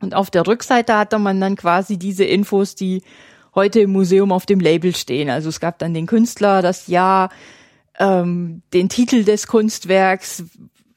[0.00, 3.02] Und auf der Rückseite hatte man dann quasi diese Infos, die
[3.54, 5.28] heute im Museum auf dem Label stehen.
[5.28, 7.30] Also es gab dann den Künstler, das Jahr,
[7.98, 10.44] ähm, den Titel des Kunstwerks,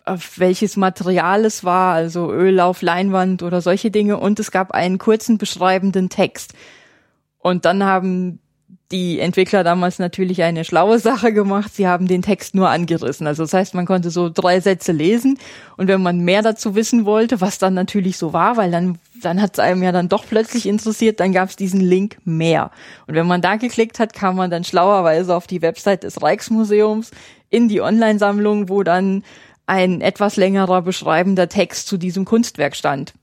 [0.05, 4.17] auf welches Material es war, also Öl auf Leinwand oder solche Dinge.
[4.17, 6.53] Und es gab einen kurzen beschreibenden Text.
[7.37, 8.39] Und dann haben
[8.91, 11.73] die Entwickler damals natürlich eine schlaue Sache gemacht.
[11.73, 13.27] Sie haben den Text nur angerissen.
[13.27, 15.39] Also das heißt, man konnte so drei Sätze lesen
[15.77, 19.41] und wenn man mehr dazu wissen wollte, was dann natürlich so war, weil dann dann
[19.41, 22.71] hat es einem ja dann doch plötzlich interessiert, dann gab es diesen Link mehr.
[23.07, 27.11] Und wenn man da geklickt hat, kam man dann schlauerweise auf die Website des Rijksmuseums
[27.49, 29.23] in die Online-Sammlung, wo dann
[29.67, 33.13] ein etwas längerer beschreibender Text zu diesem Kunstwerk stand.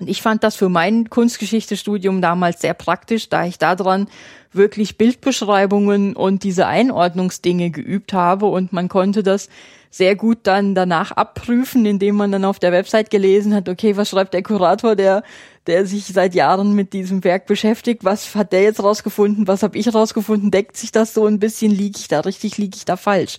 [0.00, 4.08] Und ich fand das für mein Kunstgeschichtestudium damals sehr praktisch, da ich daran
[4.52, 8.46] wirklich Bildbeschreibungen und diese Einordnungsdinge geübt habe.
[8.46, 9.48] Und man konnte das
[9.90, 14.10] sehr gut dann danach abprüfen, indem man dann auf der Website gelesen hat, okay, was
[14.10, 15.22] schreibt der Kurator, der,
[15.66, 19.78] der sich seit Jahren mit diesem Werk beschäftigt, was hat der jetzt rausgefunden, was habe
[19.78, 22.96] ich rausgefunden, deckt sich das so ein bisschen, liege ich da richtig, liege ich da
[22.96, 23.38] falsch.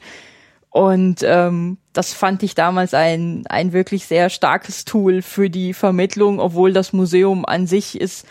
[0.70, 6.40] Und ähm, das fand ich damals ein, ein wirklich sehr starkes Tool für die Vermittlung,
[6.40, 8.28] obwohl das Museum an sich ist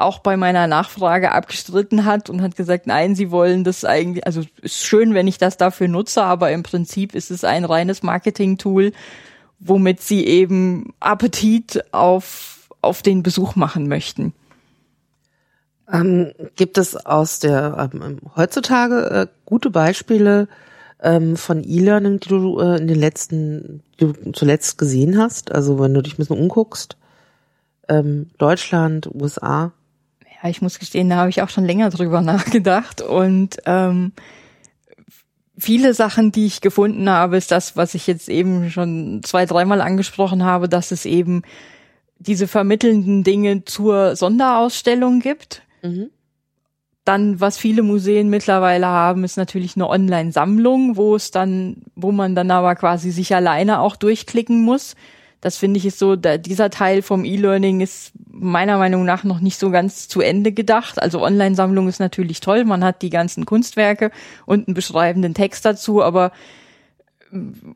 [0.00, 4.42] auch bei meiner Nachfrage abgestritten hat und hat gesagt, nein, sie wollen das eigentlich, also
[4.62, 8.92] ist schön, wenn ich das dafür nutze, aber im Prinzip ist es ein reines Marketing-Tool,
[9.58, 14.32] womit sie eben Appetit auf, auf den Besuch machen möchten.
[15.92, 20.48] Ähm, gibt es aus der ähm, heutzutage äh, gute Beispiele
[21.02, 25.52] ähm, von E-Learning, die du äh, in den letzten, die du zuletzt gesehen hast?
[25.52, 26.96] Also wenn du dich ein bisschen umguckst,
[27.88, 29.72] ähm, Deutschland, USA?
[30.42, 34.12] Ja, ich muss gestehen, da habe ich auch schon länger drüber nachgedacht und ähm,
[35.58, 39.80] viele Sachen, die ich gefunden habe, ist das, was ich jetzt eben schon zwei, dreimal
[39.80, 41.42] angesprochen habe, dass es eben
[42.18, 45.62] diese vermittelnden Dinge zur Sonderausstellung gibt.
[45.82, 46.10] Mhm.
[47.10, 52.36] Dann, was viele Museen mittlerweile haben, ist natürlich eine Online-Sammlung, wo es dann, wo man
[52.36, 54.94] dann aber quasi sich alleine auch durchklicken muss.
[55.40, 59.40] Das finde ich ist so, da, dieser Teil vom E-Learning ist meiner Meinung nach noch
[59.40, 61.02] nicht so ganz zu Ende gedacht.
[61.02, 64.12] Also Online-Sammlung ist natürlich toll, man hat die ganzen Kunstwerke
[64.46, 66.30] und einen beschreibenden Text dazu, aber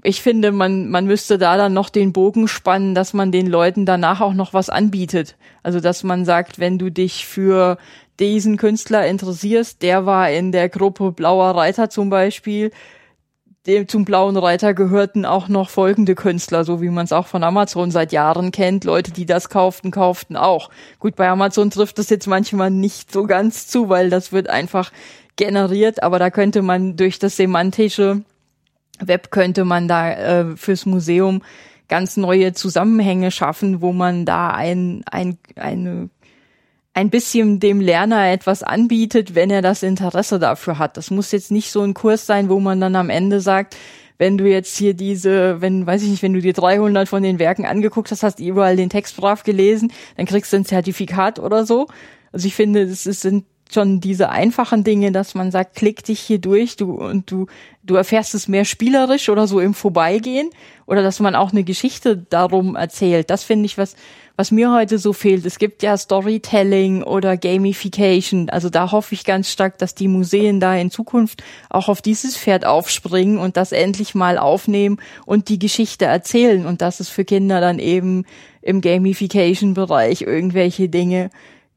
[0.02, 3.86] ich finde, man, man müsste da dann noch den Bogen spannen, dass man den Leuten
[3.86, 5.36] danach auch noch was anbietet.
[5.62, 7.78] Also, dass man sagt, wenn du dich für
[8.20, 12.70] diesen Künstler interessierst, der war in der Gruppe Blauer Reiter zum Beispiel,
[13.66, 17.42] dem zum Blauen Reiter gehörten auch noch folgende Künstler, so wie man es auch von
[17.42, 18.84] Amazon seit Jahren kennt.
[18.84, 20.68] Leute, die das kauften, kauften auch.
[20.98, 24.92] Gut, bei Amazon trifft das jetzt manchmal nicht so ganz zu, weil das wird einfach
[25.36, 28.22] generiert, aber da könnte man durch das semantische
[29.00, 31.42] Web könnte man da äh, fürs Museum
[31.88, 36.10] ganz neue Zusammenhänge schaffen, wo man da ein, ein, eine
[36.94, 40.96] ein bisschen dem Lerner etwas anbietet, wenn er das Interesse dafür hat.
[40.96, 43.76] Das muss jetzt nicht so ein Kurs sein, wo man dann am Ende sagt,
[44.16, 47.40] wenn du jetzt hier diese, wenn, weiß ich nicht, wenn du dir 300 von den
[47.40, 51.66] Werken angeguckt hast, hast überall den Text brav gelesen, dann kriegst du ein Zertifikat oder
[51.66, 51.88] so.
[52.32, 56.38] Also ich finde, es sind schon diese einfachen Dinge, dass man sagt, klick dich hier
[56.38, 57.46] durch, du und du
[57.84, 60.50] du erfährst es mehr spielerisch oder so im Vorbeigehen
[60.86, 63.30] oder dass man auch eine Geschichte darum erzählt.
[63.30, 63.94] Das finde ich was
[64.36, 65.46] was mir heute so fehlt.
[65.46, 68.50] Es gibt ja Storytelling oder Gamification.
[68.50, 72.36] Also da hoffe ich ganz stark, dass die Museen da in Zukunft auch auf dieses
[72.36, 77.24] Pferd aufspringen und das endlich mal aufnehmen und die Geschichte erzählen und dass es für
[77.24, 78.24] Kinder dann eben
[78.60, 81.30] im Gamification Bereich irgendwelche Dinge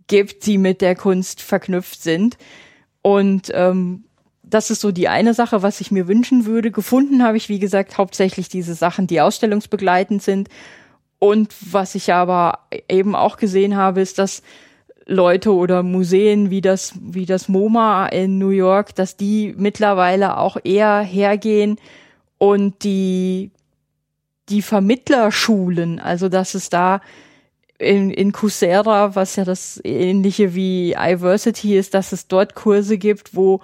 [0.07, 2.37] gibt, die mit der Kunst verknüpft sind.
[3.03, 4.05] Und ähm,
[4.41, 6.71] das ist so die eine Sache, was ich mir wünschen würde.
[6.71, 10.49] Gefunden habe ich, wie gesagt, hauptsächlich diese Sachen, die ausstellungsbegleitend sind.
[11.19, 14.43] Und was ich aber eben auch gesehen habe, ist, dass
[15.07, 20.57] Leute oder Museen wie das, wie das MoMA in New York, dass die mittlerweile auch
[20.63, 21.79] eher hergehen
[22.37, 23.51] und die,
[24.49, 27.01] die Vermittlerschulen, also dass es da
[27.79, 33.35] in, in Coursera, was ja das ähnliche wie iVersity ist, dass es dort Kurse gibt,
[33.35, 33.61] wo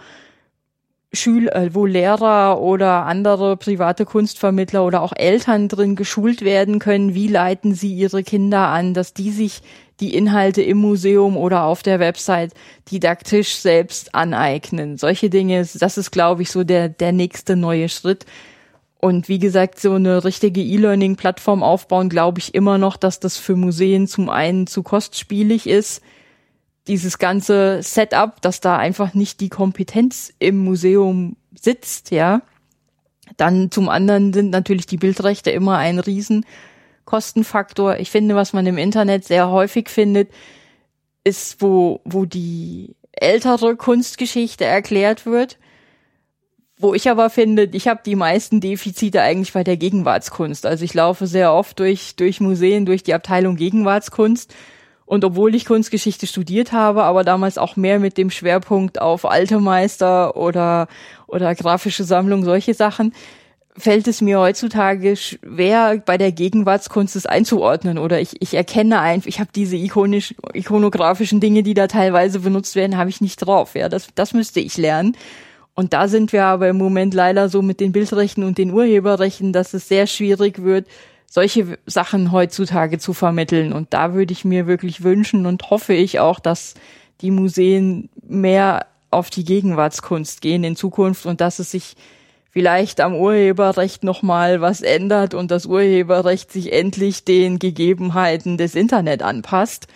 [1.13, 7.13] Schüler, äh, wo Lehrer oder andere private Kunstvermittler oder auch Eltern drin geschult werden können,
[7.13, 9.61] wie leiten sie ihre Kinder an, dass die sich
[9.99, 12.53] die Inhalte im Museum oder auf der Website
[12.91, 14.97] didaktisch selbst aneignen.
[14.97, 18.25] Solche Dinge, das ist, glaube ich, so der, der nächste neue Schritt,
[19.03, 23.57] und wie gesagt, so eine richtige E-Learning-Plattform aufbauen, glaube ich immer noch, dass das für
[23.57, 26.01] Museen zum einen zu kostspielig ist.
[26.87, 32.41] Dieses ganze Setup, dass da einfach nicht die Kompetenz im Museum sitzt, ja.
[33.37, 37.97] Dann zum anderen sind natürlich die Bildrechte immer ein Riesenkostenfaktor.
[37.97, 40.29] Ich finde, was man im Internet sehr häufig findet,
[41.23, 45.57] ist, wo, wo die ältere Kunstgeschichte erklärt wird
[46.83, 50.65] wo ich aber finde, ich habe die meisten Defizite eigentlich bei der Gegenwartskunst.
[50.65, 54.53] Also ich laufe sehr oft durch, durch Museen, durch die Abteilung Gegenwartskunst.
[55.05, 59.59] Und obwohl ich Kunstgeschichte studiert habe, aber damals auch mehr mit dem Schwerpunkt auf alte
[59.59, 60.87] Meister oder,
[61.27, 63.13] oder grafische Sammlung, solche Sachen,
[63.75, 67.97] fällt es mir heutzutage schwer, bei der Gegenwartskunst es einzuordnen.
[67.97, 72.75] Oder ich, ich erkenne einfach, ich habe diese ikonisch, ikonografischen Dinge, die da teilweise benutzt
[72.75, 73.75] werden, habe ich nicht drauf.
[73.75, 75.17] Ja, das, das müsste ich lernen.
[75.75, 79.53] Und da sind wir aber im Moment leider so mit den Bildrechten und den Urheberrechten,
[79.53, 80.85] dass es sehr schwierig wird,
[81.33, 83.73] solche Sachen heutzutage zu vermitteln.
[83.73, 86.75] Und da würde ich mir wirklich wünschen und hoffe ich auch, dass
[87.21, 91.95] die Museen mehr auf die Gegenwartskunst gehen in Zukunft und dass es sich
[92.51, 99.23] vielleicht am Urheberrecht nochmal was ändert und das Urheberrecht sich endlich den Gegebenheiten des Internet
[99.23, 99.87] anpasst.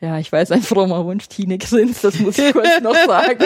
[0.00, 3.38] Ja, ich weiß, ein frommer Wunsch, grinst, das muss ich kurz noch sagen.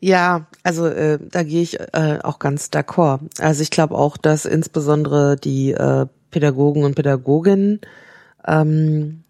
[0.00, 3.20] ja, also äh, da gehe ich äh, auch ganz d'accord.
[3.38, 7.80] Also ich glaube auch, dass insbesondere die äh, Pädagogen und Pädagoginnen
[8.46, 9.22] ähm,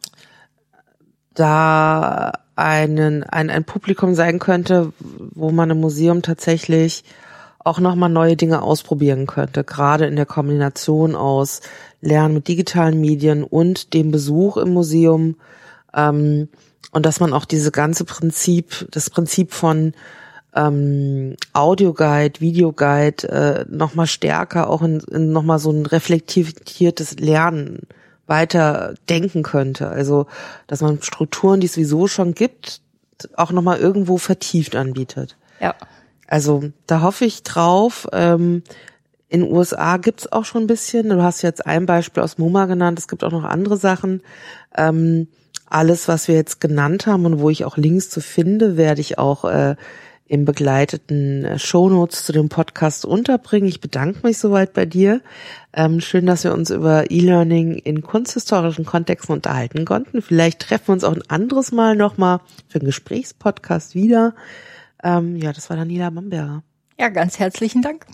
[1.35, 7.05] da einen, ein, ein Publikum sein könnte, wo man im Museum tatsächlich
[7.59, 11.62] auch nochmal neue Dinge ausprobieren könnte, gerade in der Kombination aus
[12.05, 15.37] Lernen mit digitalen Medien und dem Besuch im Museum
[15.95, 16.49] ähm,
[16.93, 19.95] und dass man auch diese ganze Prinzip, das Prinzip von
[20.55, 27.81] ähm, Audioguide, Videoguide äh, nochmal stärker auch in, in nochmal so ein reflektiertes Lernen
[28.27, 29.89] weiter denken könnte.
[29.89, 30.27] Also,
[30.67, 32.81] dass man Strukturen, die es sowieso schon gibt,
[33.37, 35.37] auch nochmal irgendwo vertieft anbietet.
[35.61, 35.75] Ja.
[36.27, 38.09] Also, da hoffe ich drauf.
[38.13, 38.63] Ähm,
[39.35, 41.09] in den USA gibt's auch schon ein bisschen.
[41.09, 43.01] Du hast jetzt ein Beispiel aus MoMA genannt.
[43.01, 44.22] Es gibt auch noch andere Sachen.
[44.76, 45.26] Ähm,
[45.66, 49.18] alles, was wir jetzt genannt haben und wo ich auch Links zu finde, werde ich
[49.18, 49.74] auch äh,
[50.26, 53.66] im begleiteten äh, Shownotes zu dem Podcast unterbringen.
[53.66, 55.20] Ich bedanke mich soweit bei dir.
[55.72, 60.22] Ähm, schön, dass wir uns über E-Learning in kunsthistorischen Kontexten unterhalten konnten.
[60.22, 64.37] Vielleicht treffen wir uns auch ein anderes Mal nochmal für einen Gesprächspodcast wieder.
[65.03, 66.62] Ähm, ja, das war Daniela Bamberger.
[67.01, 68.07] Ja, ganz herzlichen Dank.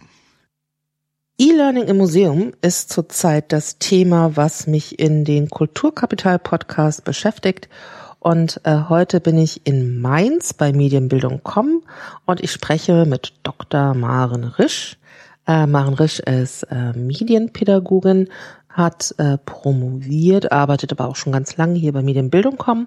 [1.41, 7.71] E-Learning im Museum ist zurzeit das Thema, was mich in den Kulturkapital-Podcast beschäftigt.
[8.19, 11.83] Und äh, heute bin ich in Mainz bei Medienbildung.com
[12.27, 13.95] und ich spreche mit Dr.
[13.95, 14.99] Maren Risch.
[15.47, 18.29] Äh, Maren Risch ist äh, Medienpädagogin,
[18.69, 22.87] hat äh, promoviert, arbeitet aber auch schon ganz lange hier bei Medienbildung.com.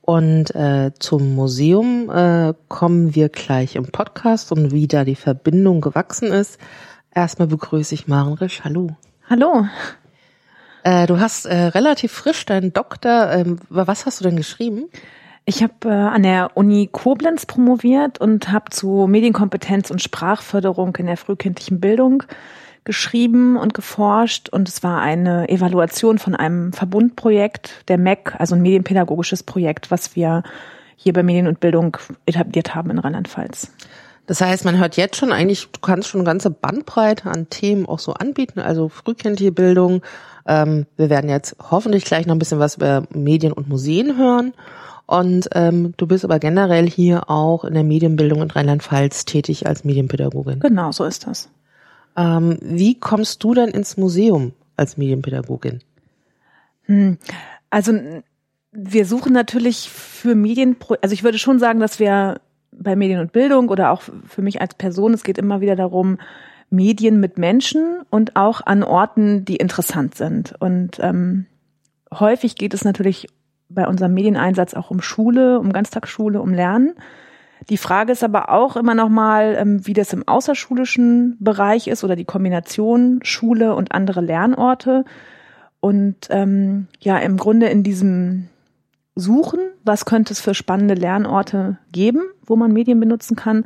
[0.00, 5.82] Und äh, zum Museum äh, kommen wir gleich im Podcast und wie da die Verbindung
[5.82, 6.58] gewachsen ist.
[7.14, 8.62] Erstmal begrüße ich Maren Risch.
[8.64, 8.96] Hallo.
[9.28, 9.66] Hallo.
[10.84, 13.30] Äh, du hast äh, relativ frisch deinen Doktor.
[13.32, 14.88] Ähm, was hast du denn geschrieben?
[15.44, 21.06] Ich habe äh, an der Uni Koblenz promoviert und habe zu Medienkompetenz und Sprachförderung in
[21.06, 22.22] der frühkindlichen Bildung
[22.84, 28.62] geschrieben und geforscht und es war eine Evaluation von einem Verbundprojekt der MEC, also ein
[28.62, 30.42] medienpädagogisches Projekt, was wir
[30.96, 31.96] hier bei Medien und Bildung
[32.26, 33.72] etabliert haben in Rheinland-Pfalz.
[34.30, 37.84] Das heißt, man hört jetzt schon eigentlich, du kannst schon eine ganze Bandbreite an Themen
[37.86, 40.02] auch so anbieten, also frühkindliche Bildung.
[40.46, 44.54] Ähm, wir werden jetzt hoffentlich gleich noch ein bisschen was über Medien und Museen hören.
[45.06, 49.82] Und ähm, du bist aber generell hier auch in der Medienbildung in Rheinland-Pfalz tätig als
[49.82, 50.60] Medienpädagogin.
[50.60, 51.48] Genau, so ist das.
[52.16, 55.80] Ähm, wie kommst du denn ins Museum als Medienpädagogin?
[56.82, 57.18] Hm.
[57.68, 57.94] Also
[58.70, 62.40] wir suchen natürlich für Medien, also ich würde schon sagen, dass wir
[62.72, 66.18] bei Medien und Bildung oder auch für mich als Person, es geht immer wieder darum,
[66.70, 70.54] Medien mit Menschen und auch an Orten, die interessant sind.
[70.60, 71.46] Und ähm,
[72.12, 73.26] häufig geht es natürlich
[73.68, 76.94] bei unserem Medieneinsatz auch um Schule, um Ganztagsschule, um Lernen.
[77.68, 82.04] Die Frage ist aber auch immer noch mal, ähm, wie das im außerschulischen Bereich ist
[82.04, 85.04] oder die Kombination Schule und andere Lernorte.
[85.80, 88.48] Und ähm, ja, im Grunde in diesem
[89.14, 93.64] Suchen, was könnte es für spannende Lernorte geben, wo man Medien benutzen kann,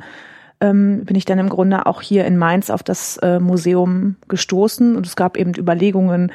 [0.59, 4.95] ähm, bin ich dann im Grunde auch hier in Mainz auf das äh, Museum gestoßen.
[4.95, 6.31] Und es gab eben Überlegungen,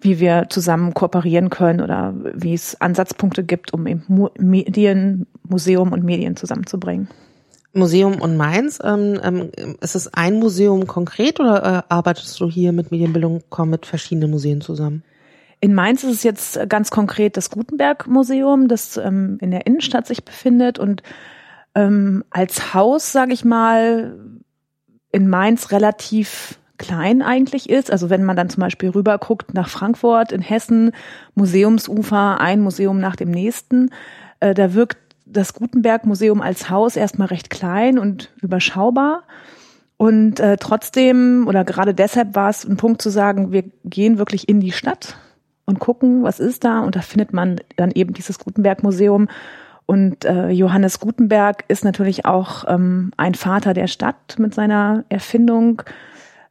[0.00, 6.04] wie wir zusammen kooperieren können oder wie es Ansatzpunkte gibt, um eben Medien, Museum und
[6.04, 7.08] Medien zusammenzubringen.
[7.72, 9.50] Museum und Mainz, ähm, ähm,
[9.80, 14.30] ist es ein Museum konkret oder äh, arbeitest du hier mit Medienbildung komm, mit verschiedenen
[14.30, 15.04] Museen zusammen?
[15.60, 20.06] In Mainz ist es jetzt ganz konkret das Gutenberg Museum, das ähm, in der Innenstadt
[20.06, 21.02] sich befindet und
[21.74, 24.18] ähm, als Haus, sage ich mal,
[25.12, 27.92] in Mainz relativ klein eigentlich ist.
[27.92, 30.92] Also wenn man dann zum Beispiel rüber guckt nach Frankfurt in Hessen,
[31.34, 33.90] Museumsufer, ein Museum nach dem nächsten,
[34.40, 34.96] äh, da wirkt
[35.26, 39.24] das Gutenberg Museum als Haus erstmal recht klein und überschaubar.
[39.98, 44.48] Und äh, trotzdem oder gerade deshalb war es ein Punkt zu sagen, wir gehen wirklich
[44.48, 45.18] in die Stadt
[45.70, 46.80] und gucken, was ist da.
[46.80, 49.28] Und da findet man dann eben dieses Gutenberg Museum
[49.90, 55.82] und äh, Johannes Gutenberg ist natürlich auch ähm, ein Vater der Stadt mit seiner Erfindung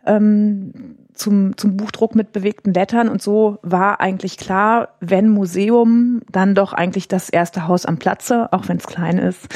[0.06, 3.08] ähm, zum, zum Buchdruck mit bewegten Lettern.
[3.08, 8.52] Und so war eigentlich klar, wenn Museum, dann doch eigentlich das erste Haus am Platze,
[8.52, 9.48] auch wenn es klein ist,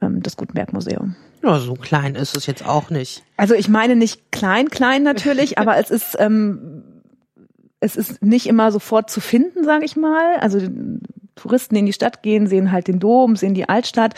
[0.00, 1.16] ähm, das Gutenberg-Museum.
[1.42, 3.24] Ja, so klein ist es jetzt auch nicht.
[3.36, 6.84] Also ich meine nicht klein, klein natürlich, aber es ist ähm,
[7.84, 10.36] es ist nicht immer sofort zu finden, sage ich mal.
[10.40, 10.58] Also
[11.36, 14.14] Touristen in die Stadt gehen, sehen halt den Dom, sehen die Altstadt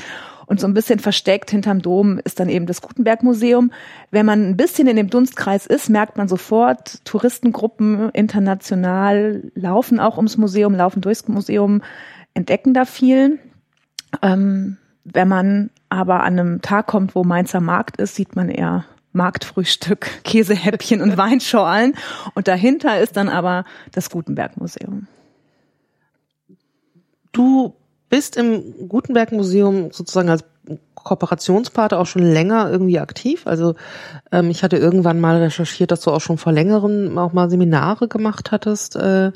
[0.47, 3.73] und so ein bisschen versteckt hinterm Dom ist dann eben das Gutenberg-Museum.
[4.12, 10.17] Wenn man ein bisschen in dem Dunstkreis ist, merkt man sofort, Touristengruppen international laufen auch
[10.17, 11.83] ums Museum, laufen durchs Museum,
[12.35, 13.41] entdecken da viel.
[14.23, 18.85] Ähm, wenn man aber an einem Tag kommt, wo Mainzer Markt ist, sieht man eher
[19.17, 21.95] Marktfrühstück, Käsehäppchen und Weinschorlen.
[22.35, 25.09] Und dahinter ist dann aber das Gutenberg-Museum.
[27.33, 27.75] Du
[28.09, 30.45] bist im Gutenberg Museum sozusagen als
[30.95, 33.47] Kooperationspartner auch schon länger irgendwie aktiv.
[33.47, 33.75] Also
[34.33, 38.09] ähm, ich hatte irgendwann mal recherchiert, dass du auch schon vor längerem auch mal Seminare
[38.09, 39.33] gemacht hattest, äh,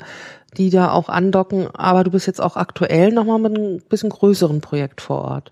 [0.57, 1.67] die da auch andocken.
[1.73, 5.51] Aber du bist jetzt auch aktuell nochmal mit einem bisschen größeren Projekt vor Ort.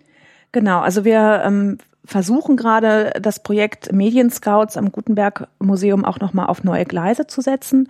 [0.51, 6.63] Genau, also wir ähm, versuchen gerade das Projekt Medienscouts am Gutenberg Museum auch nochmal auf
[6.63, 7.87] neue Gleise zu setzen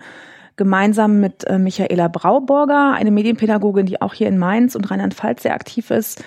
[0.60, 5.54] gemeinsam mit äh, Michaela Brauborger, eine Medienpädagogin, die auch hier in Mainz und Rheinland-Pfalz sehr
[5.54, 6.22] aktiv ist,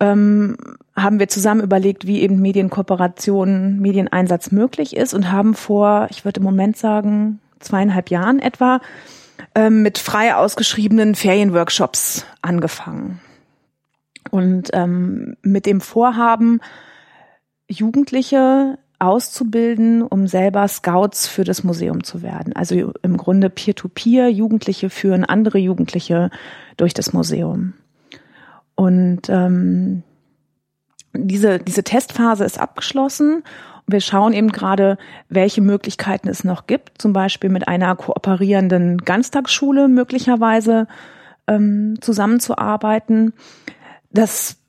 [0.00, 0.56] ähm,
[0.96, 6.40] haben wir zusammen überlegt, wie eben Medienkooperation, Medieneinsatz möglich ist und haben vor, ich würde
[6.40, 8.80] im Moment sagen, zweieinhalb Jahren etwa,
[9.54, 13.20] ähm, mit frei ausgeschriebenen Ferienworkshops angefangen.
[14.30, 16.60] Und ähm, mit dem Vorhaben,
[17.70, 22.54] Jugendliche auszubilden, um selber Scouts für das Museum zu werden.
[22.54, 26.30] Also im Grunde Peer-to-Peer, -Peer, Jugendliche führen andere Jugendliche
[26.76, 27.72] durch das Museum.
[28.74, 30.02] Und ähm,
[31.14, 33.42] diese, diese Testphase ist abgeschlossen.
[33.86, 34.98] Wir schauen eben gerade,
[35.28, 40.86] welche Möglichkeiten es noch gibt, zum Beispiel mit einer kooperierenden Ganztagsschule möglicherweise
[41.46, 43.32] ähm, zusammenzuarbeiten.
[44.10, 44.59] Das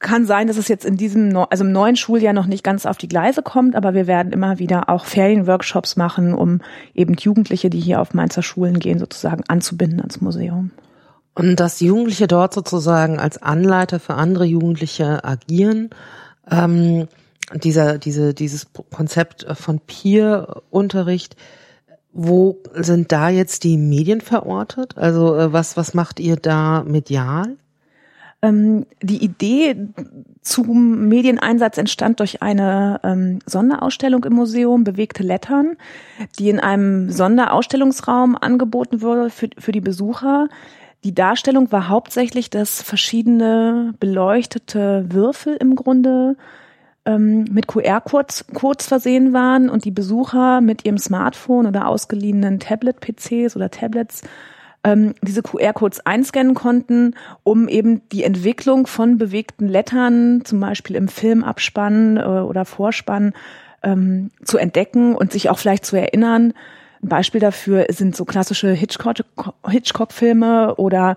[0.00, 2.98] kann sein, dass es jetzt in diesem, also im neuen Schuljahr noch nicht ganz auf
[2.98, 6.60] die Gleise kommt, aber wir werden immer wieder auch Ferienworkshops machen, um
[6.94, 10.70] eben Jugendliche, die hier auf Mainzer Schulen gehen, sozusagen anzubinden ans Museum.
[11.34, 15.90] Und dass Jugendliche dort sozusagen als Anleiter für andere Jugendliche agieren,
[16.50, 17.08] ähm,
[17.54, 21.36] dieser, diese, dieses Konzept von Peer-Unterricht,
[22.12, 24.96] wo sind da jetzt die Medien verortet?
[24.96, 27.56] Also äh, was, was macht ihr da medial?
[28.40, 29.88] Ähm, die Idee
[30.42, 35.76] zum Medieneinsatz entstand durch eine ähm, Sonderausstellung im Museum, bewegte Lettern,
[36.38, 40.48] die in einem Sonderausstellungsraum angeboten wurde für, für die Besucher.
[41.04, 46.36] Die Darstellung war hauptsächlich, dass verschiedene beleuchtete Würfel im Grunde
[47.04, 53.56] ähm, mit QR-Codes Codes versehen waren und die Besucher mit ihrem Smartphone oder ausgeliehenen Tablet-PCs
[53.56, 54.22] oder Tablets
[54.84, 61.08] ähm, diese QR-Codes einscannen konnten, um eben die Entwicklung von bewegten Lettern, zum Beispiel im
[61.08, 63.34] Filmabspann äh, oder Vorspann,
[63.82, 66.54] ähm, zu entdecken und sich auch vielleicht zu erinnern.
[67.02, 71.16] Ein Beispiel dafür sind so klassische Hitchcock-Filme oder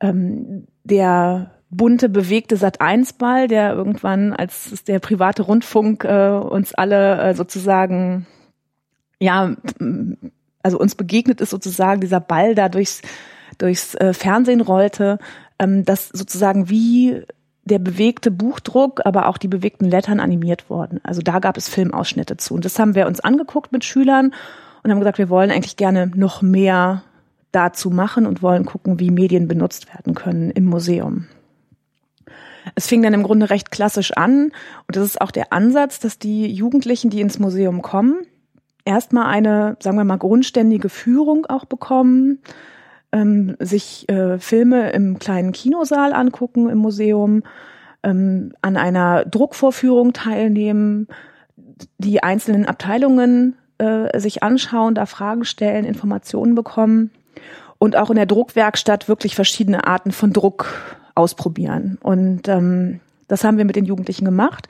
[0.00, 7.34] ähm, der bunte bewegte Sat1-Ball, der irgendwann als der private Rundfunk äh, uns alle äh,
[7.34, 8.26] sozusagen
[9.20, 9.54] ja
[10.62, 13.02] also uns begegnet ist sozusagen dieser Ball da durchs,
[13.58, 15.18] durchs äh, Fernsehen rollte,
[15.58, 17.22] ähm, dass sozusagen wie
[17.64, 21.00] der bewegte Buchdruck, aber auch die bewegten Lettern animiert wurden.
[21.04, 22.54] Also da gab es Filmausschnitte zu.
[22.54, 24.34] Und das haben wir uns angeguckt mit Schülern
[24.82, 27.02] und haben gesagt, wir wollen eigentlich gerne noch mehr
[27.52, 31.26] dazu machen und wollen gucken, wie Medien benutzt werden können im Museum.
[32.74, 34.52] Es fing dann im Grunde recht klassisch an
[34.86, 38.26] und das ist auch der Ansatz, dass die Jugendlichen, die ins Museum kommen,
[38.90, 42.40] erstmal eine, sagen wir mal, grundständige Führung auch bekommen,
[43.12, 47.44] ähm, sich äh, Filme im kleinen Kinosaal angucken im Museum,
[48.02, 51.06] ähm, an einer Druckvorführung teilnehmen,
[51.98, 57.10] die einzelnen Abteilungen äh, sich anschauen, da Fragen stellen, Informationen bekommen
[57.78, 60.66] und auch in der Druckwerkstatt wirklich verschiedene Arten von Druck
[61.14, 61.98] ausprobieren.
[62.02, 64.68] Und ähm, das haben wir mit den Jugendlichen gemacht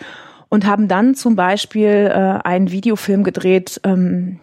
[0.51, 4.41] und haben dann zum Beispiel äh, einen Videofilm gedreht, ähm,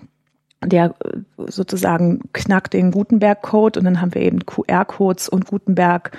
[0.65, 6.17] der äh, sozusagen knackt den Gutenberg-Code und dann haben wir eben QR-Codes und Gutenberg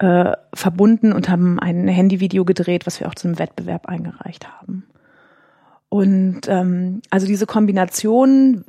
[0.00, 4.84] äh, verbunden und haben ein Handyvideo gedreht, was wir auch zu einem Wettbewerb eingereicht haben.
[5.88, 8.64] Und ähm, also diese Kombination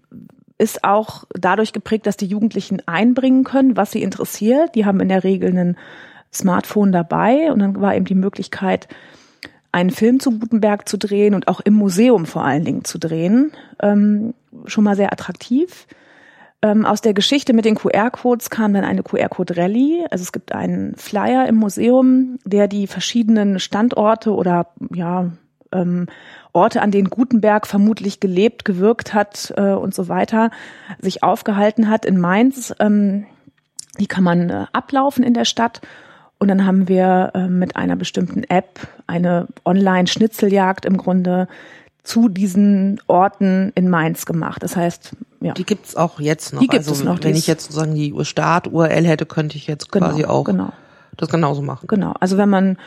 [0.58, 4.76] ist auch dadurch geprägt, dass die Jugendlichen einbringen können, was sie interessiert.
[4.76, 5.78] Die haben in der Regel ein
[6.32, 8.88] Smartphone dabei und dann war eben die Möglichkeit,
[9.72, 13.52] einen Film zu Gutenberg zu drehen und auch im Museum vor allen Dingen zu drehen,
[13.82, 14.34] ähm,
[14.66, 15.88] schon mal sehr attraktiv.
[16.62, 20.08] Ähm, aus der Geschichte mit den QR-Codes kam dann eine QR-Code-Rallye.
[20.12, 25.32] Also es gibt einen Flyer im Museum, der die verschiedenen Standorte oder ja
[25.72, 26.08] ähm,
[26.52, 30.52] Orte, an denen Gutenberg vermutlich gelebt, gewirkt hat äh, und so weiter,
[31.00, 32.74] sich aufgehalten hat in Mainz.
[32.80, 33.26] Ähm,
[34.00, 35.82] die kann man äh, ablaufen in der Stadt
[36.40, 41.48] und dann haben wir äh, mit einer bestimmten App eine Online-Schnitzeljagd im Grunde
[42.04, 44.64] zu diesen Orten in Mainz gemacht.
[44.64, 45.12] Das heißt,
[45.42, 45.54] ja.
[45.54, 46.62] Die gibt's auch jetzt noch.
[46.62, 47.22] Die gibt also, es noch.
[47.22, 50.72] Wenn ich jetzt sozusagen die Start-URL hätte, könnte ich jetzt genau, quasi auch genau.
[51.18, 51.88] das genauso machen.
[51.88, 52.14] Genau.
[52.20, 52.78] Also wenn man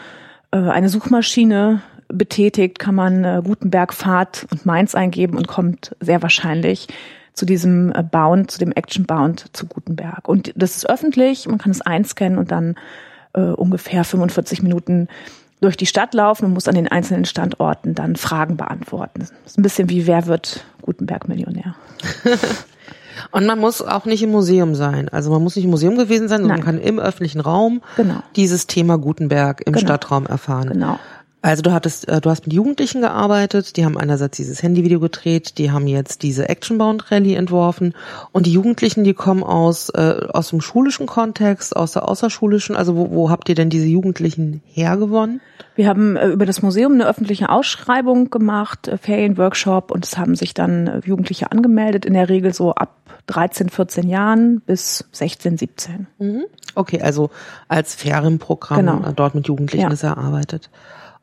[0.51, 6.23] äh, eine Suchmaschine betätigt, kann man äh, Gutenberg Fahrt und Mainz eingeben und kommt sehr
[6.23, 6.89] wahrscheinlich
[7.33, 10.29] zu diesem äh, Bound, zu dem Action Bound zu Gutenberg.
[10.29, 12.77] Und das ist öffentlich, man kann es einscannen und dann
[13.35, 15.09] äh, ungefähr 45 Minuten
[15.61, 19.21] durch die Stadt laufen und muss an den einzelnen Standorten dann Fragen beantworten.
[19.21, 21.77] Das ist ein bisschen wie Wer wird Gutenberg-Millionär?
[23.31, 25.09] Und man muss auch nicht im Museum sein.
[25.09, 28.23] Also man muss nicht im Museum gewesen sein, sondern man kann im öffentlichen Raum genau.
[28.37, 29.87] dieses Thema Gutenberg im genau.
[29.87, 30.71] Stadtraum erfahren.
[30.71, 30.99] Genau.
[31.43, 35.59] Also du hattest, äh, du hast mit Jugendlichen gearbeitet, die haben einerseits dieses Handyvideo gedreht,
[35.59, 37.95] die haben jetzt diese Actionbound Rallye entworfen
[38.31, 42.77] und die Jugendlichen, die kommen aus äh, aus dem schulischen Kontext, aus der außerschulischen.
[42.77, 45.41] Also wo, wo habt ihr denn diese Jugendlichen hergewonnen?
[45.75, 50.37] Wir haben äh, über das Museum eine öffentliche Ausschreibung gemacht, äh, Ferienworkshop und es haben
[50.37, 52.95] sich dann äh, Jugendliche angemeldet, in der Regel so ab
[53.27, 56.07] 13, 14 Jahren bis 16, 17.
[56.19, 56.45] Mhm.
[56.77, 57.31] Okay, also
[57.69, 59.13] als Ferienprogramm Genau.
[59.17, 59.93] dort mit Jugendlichen Ja.
[59.93, 60.71] ist erarbeitet.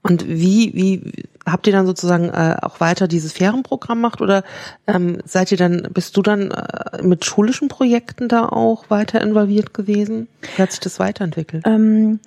[0.02, 4.44] Und wie, wie habt ihr dann sozusagen äh, auch weiter dieses Ferienprogramm gemacht oder
[4.88, 9.74] ähm, seid ihr dann, bist du dann äh, mit schulischen Projekten da auch weiter involviert
[9.74, 10.28] gewesen?
[10.56, 11.66] Wie hat sich das weiterentwickelt?
[11.66, 12.20] Ähm,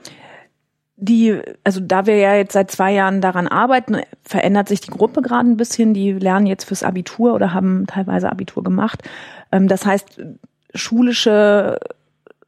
[0.97, 5.23] die, also da wir ja jetzt seit zwei Jahren daran arbeiten, verändert sich die Gruppe
[5.23, 5.95] gerade ein bisschen.
[5.95, 9.03] Die lernen jetzt fürs Abitur oder haben teilweise Abitur gemacht.
[9.51, 10.20] Ähm, das heißt,
[10.75, 11.79] schulische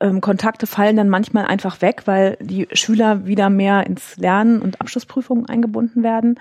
[0.00, 4.80] ähm, Kontakte fallen dann manchmal einfach weg, weil die Schüler wieder mehr ins Lernen und
[4.80, 6.38] Abschlussprüfungen eingebunden werden.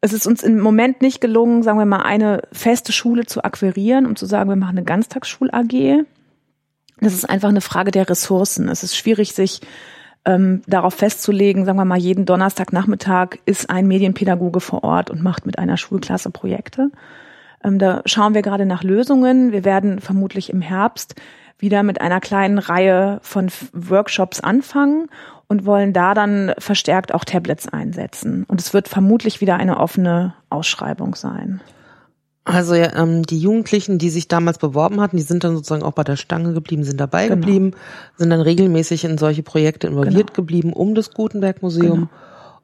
[0.00, 4.06] Es ist uns im Moment nicht gelungen, sagen wir mal, eine feste Schule zu akquirieren,
[4.06, 6.04] um zu sagen, wir machen eine Ganztagsschul-AG.
[7.00, 8.68] Das ist einfach eine Frage der Ressourcen.
[8.68, 9.60] Es ist schwierig, sich
[10.24, 15.46] ähm, darauf festzulegen, sagen wir mal, jeden Donnerstagnachmittag ist ein Medienpädagoge vor Ort und macht
[15.46, 16.90] mit einer Schulklasse Projekte.
[17.64, 19.52] Ähm, da schauen wir gerade nach Lösungen.
[19.52, 21.14] Wir werden vermutlich im Herbst
[21.58, 25.08] wieder mit einer kleinen Reihe von Workshops anfangen
[25.48, 28.44] und wollen da dann verstärkt auch Tablets einsetzen.
[28.48, 31.60] Und es wird vermutlich wieder eine offene Ausschreibung sein.
[32.44, 36.04] Also ähm, die Jugendlichen, die sich damals beworben hatten, die sind dann sozusagen auch bei
[36.04, 37.36] der Stange geblieben, sind dabei Genau.
[37.40, 37.72] geblieben,
[38.16, 40.36] sind dann regelmäßig in solche Projekte involviert Genau.
[40.36, 41.94] geblieben um das Gutenberg-Museum.
[41.94, 42.08] Genau.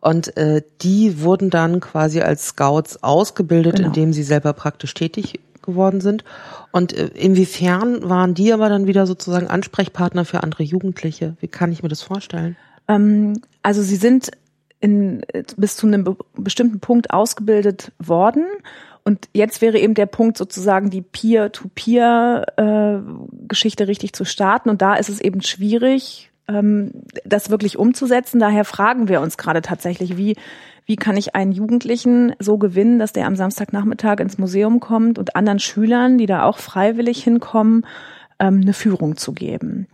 [0.00, 3.88] Und äh, die wurden dann quasi als Scouts ausgebildet, Genau.
[3.88, 6.24] indem sie selber praktisch tätig geworden sind.
[6.70, 11.36] Und äh, inwiefern waren die aber dann wieder sozusagen Ansprechpartner für andere Jugendliche?
[11.40, 12.56] Wie kann ich mir das vorstellen?
[12.88, 14.30] Ähm, also sie sind
[14.80, 15.24] in,
[15.56, 18.44] bis zu einem be bestimmten Punkt ausgebildet worden.
[19.04, 24.70] Und jetzt wäre eben der Punkt sozusagen die Peer-to-Peer-Geschichte richtig zu starten.
[24.70, 26.92] Und da ist es eben schwierig, ähm,
[27.24, 28.38] das wirklich umzusetzen.
[28.38, 30.36] Daher fragen wir uns gerade tatsächlich, wie,
[30.84, 35.36] wie kann ich einen Jugendlichen so gewinnen, dass der am Samstagnachmittag ins Museum kommt und
[35.36, 37.86] anderen Schülern, die da auch freiwillig hinkommen,
[38.38, 39.86] ähm, eine Führung zu geben.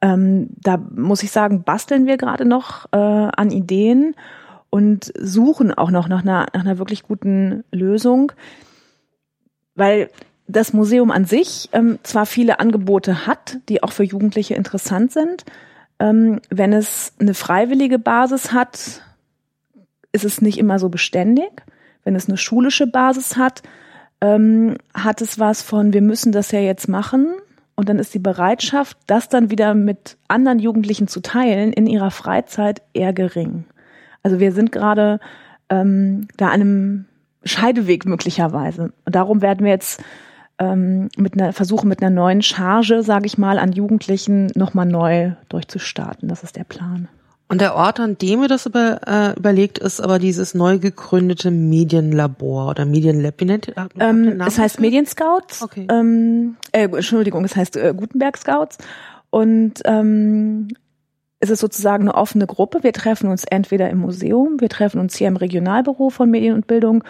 [0.00, 4.14] Ähm, da muss ich sagen, basteln wir gerade noch äh, an Ideen
[4.70, 8.32] und suchen auch noch nach einer, nach einer wirklich guten Lösung,
[9.74, 10.10] weil
[10.46, 15.44] das Museum an sich ähm, zwar viele Angebote hat, die auch für Jugendliche interessant sind.
[15.98, 19.02] Ähm, wenn es eine freiwillige Basis hat,
[20.12, 21.50] ist es nicht immer so beständig.
[22.04, 23.62] Wenn es eine schulische Basis hat,
[24.20, 27.26] ähm, hat es was von, wir müssen das ja jetzt machen.
[27.74, 32.10] Und dann ist die Bereitschaft, das dann wieder mit anderen Jugendlichen zu teilen in ihrer
[32.10, 33.64] Freizeit eher gering.
[34.22, 35.18] Also wir sind gerade
[35.70, 37.04] ähm, da an einem
[37.44, 38.92] Scheideweg möglicherweise.
[39.06, 40.02] Und darum werden wir jetzt
[40.58, 45.32] ähm, mit einer versuchen mit einer neuen Charge, sage ich mal, an Jugendlichen nochmal neu
[45.48, 46.28] durchzustarten.
[46.28, 47.08] Das ist der Plan.
[47.50, 51.50] Und der Ort, an dem ihr das über, äh, überlegt, ist aber dieses neu gegründete
[51.50, 53.34] Medienlabor oder Medienlab.
[53.38, 54.78] Wie nennt ihr Ähm, es heißt?
[54.78, 55.60] Medienscouts.
[55.60, 55.88] Okay.
[55.90, 58.78] Ähm, äh, Entschuldigung, es heißt äh, Gutenberg Scouts.
[59.30, 60.68] Und ähm,
[61.40, 62.84] es ist sozusagen eine offene Gruppe.
[62.84, 66.68] Wir treffen uns entweder im Museum, wir treffen uns hier im Regionalbüro von Medien und
[66.68, 67.02] Bildung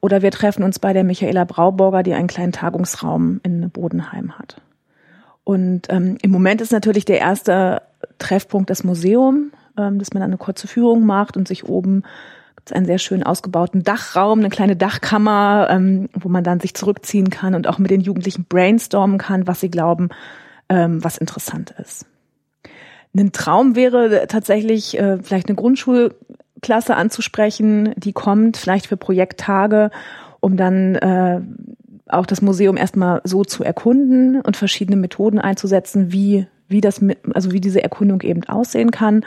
[0.00, 4.62] oder wir treffen uns bei der Michaela Brauburger, die einen kleinen Tagungsraum in Bodenheim hat.
[5.42, 7.82] Und ähm, im Moment ist natürlich der erste
[8.18, 12.02] Treffpunkt das Museum, dass man eine kurze Führung macht und sich oben
[12.56, 17.30] gibt's einen sehr schön ausgebauten Dachraum, eine kleine Dachkammer, ähm, wo man dann sich zurückziehen
[17.30, 20.10] kann und auch mit den Jugendlichen brainstormen kann, was sie glauben,
[20.68, 22.06] ähm, was interessant ist.
[23.16, 29.90] Ein Traum wäre tatsächlich äh, vielleicht eine Grundschulklasse anzusprechen, die kommt, vielleicht für Projekttage,
[30.40, 31.40] um dann äh,
[32.08, 37.00] auch das Museum erstmal so zu erkunden und verschiedene Methoden einzusetzen, wie, wie das,
[37.34, 39.24] also wie diese Erkundung eben aussehen kann.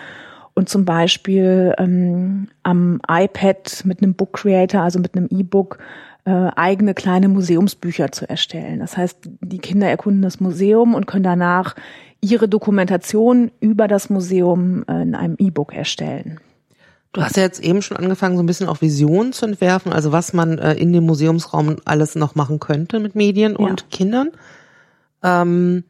[0.54, 5.78] Und zum Beispiel ähm, am iPad mit einem Book Creator, also mit einem E-Book,
[6.26, 8.80] äh, eigene kleine Museumsbücher zu erstellen.
[8.80, 11.76] Das heißt, die Kinder erkunden das Museum und können danach
[12.22, 16.40] ihre Dokumentation über das Museum äh, in einem E-Book erstellen.
[17.14, 20.12] Du hast ja jetzt eben schon angefangen, so ein bisschen auch Visionen zu entwerfen, also
[20.12, 23.66] was man äh, in dem Museumsraum alles noch machen könnte mit Medien Ja.
[23.66, 24.30] und Kindern.
[25.24, 25.84] Ähm,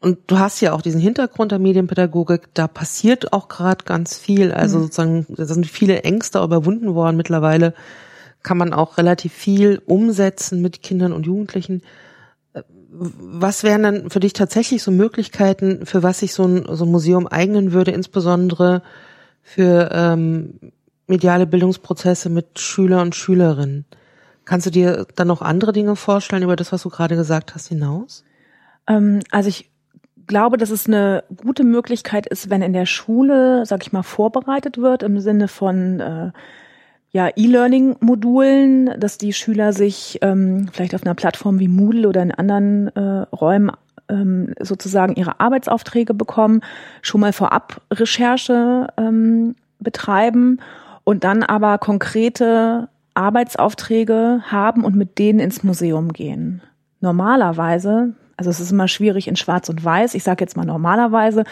[0.00, 4.52] und du hast ja auch diesen Hintergrund der Medienpädagogik, da passiert auch gerade ganz viel.
[4.52, 4.82] Also mhm.
[4.82, 7.16] sozusagen, da sind viele Ängste überwunden worden.
[7.16, 7.74] Mittlerweile
[8.44, 11.82] kann man auch relativ viel umsetzen mit Kindern und Jugendlichen.
[12.90, 16.90] Was wären dann für dich tatsächlich so Möglichkeiten, für was sich so ein, so ein
[16.90, 18.82] Museum eignen würde, insbesondere
[19.42, 20.60] für ähm,
[21.08, 23.84] mediale Bildungsprozesse mit Schüler und Schülerinnen?
[24.44, 27.66] Kannst du dir dann noch andere Dinge vorstellen über das, was du gerade gesagt hast,
[27.66, 28.24] hinaus?
[28.86, 29.70] Ähm, also ich
[30.28, 34.78] glaube, dass es eine gute Möglichkeit ist, wenn in der Schule, sag ich mal, vorbereitet
[34.78, 36.30] wird im Sinne von äh,
[37.10, 42.32] ja, E-Learning-Modulen, dass die Schüler sich ähm, vielleicht auf einer Plattform wie Moodle oder in
[42.32, 43.72] anderen äh, Räumen
[44.08, 46.60] ähm, sozusagen ihre Arbeitsaufträge bekommen,
[47.02, 50.60] schon mal vorab Recherche ähm, betreiben
[51.04, 56.62] und dann aber konkrete Arbeitsaufträge haben und mit denen ins Museum gehen.
[57.00, 60.14] Normalerweise, also es ist immer schwierig in Schwarz und Weiß.
[60.14, 61.44] Ich sage jetzt mal normalerweise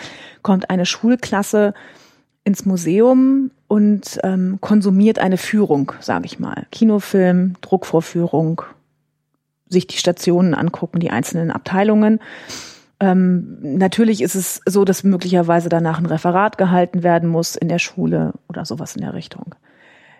[0.42, 1.74] kommt eine Schulklasse
[2.44, 6.66] ins Museum und ähm, konsumiert eine Führung, sage ich mal.
[6.70, 8.62] Kinofilm, Druckvorführung,
[9.68, 12.20] sich die Stationen angucken, die einzelnen Abteilungen.
[13.00, 17.80] Ähm, natürlich ist es so, dass möglicherweise danach ein Referat gehalten werden muss in der
[17.80, 19.56] Schule oder sowas in der Richtung.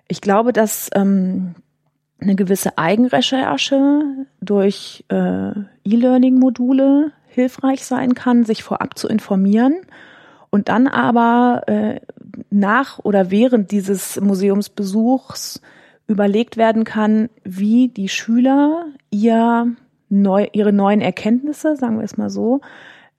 [0.09, 1.55] Ich glaube, dass ähm,
[2.21, 4.03] eine gewisse Eigenrecherche
[4.41, 5.51] durch äh,
[5.85, 9.75] E-Learning-Module hilfreich sein kann, sich vorab zu informieren
[10.51, 12.01] und dann aber äh,
[12.51, 15.61] nach oder während dieses Museumsbesuchs
[16.07, 19.75] überlegt werden kann, wie die Schüler ihr
[20.09, 22.61] neu, ihre neuen Erkenntnisse, sagen wir es mal so,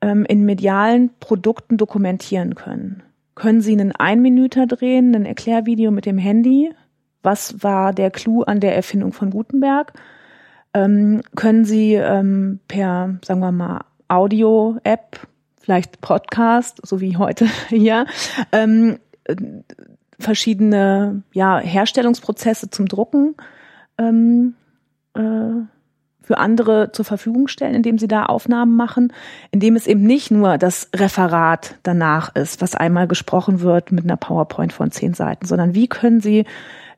[0.01, 3.03] ähm, in medialen Produkten dokumentieren können.
[3.35, 6.71] Können Sie einen Einminüter drehen, ein Erklärvideo mit dem Handy
[7.23, 9.93] was war der Clou an der Erfindung von Gutenberg?
[10.73, 15.19] Ähm, können Sie ähm, per, sagen wir mal, Audio-App,
[15.59, 18.05] vielleicht Podcast, so wie heute hier,
[18.51, 18.99] ähm,
[20.19, 23.35] verschiedene ja, Herstellungsprozesse zum Drucken
[23.97, 24.55] ähm,
[25.13, 25.65] äh,
[26.21, 29.13] für andere zur Verfügung stellen, indem sie da Aufnahmen machen,
[29.51, 34.17] indem es eben nicht nur das Referat danach ist, was einmal gesprochen wird mit einer
[34.17, 36.45] PowerPoint von zehn Seiten, sondern wie können sie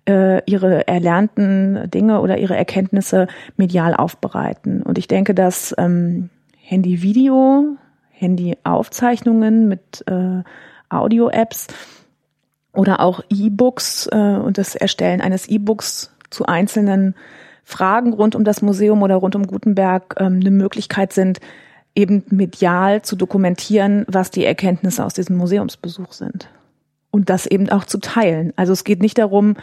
[0.09, 4.81] äh, ihre erlernten Dinge oder ihre Erkenntnisse medial aufbereiten.
[4.81, 7.77] Und ich denke, dass ähm, Handy-Video,
[8.09, 10.41] Handy-Aufzeichnungen mit äh,
[10.89, 11.67] Audio-Apps
[12.73, 17.15] oder auch E-Books äh, und das Erstellen eines E-Books zu einzelnen
[17.63, 21.39] Fragen rund um das Museum oder rund um Gutenberg ähm, eine Möglichkeit sind,
[21.93, 26.49] eben medial zu dokumentieren, was die Erkenntnisse aus diesem Museumsbesuch sind.
[27.11, 28.53] Und das eben auch zu teilen.
[28.55, 29.55] Also es geht nicht darum,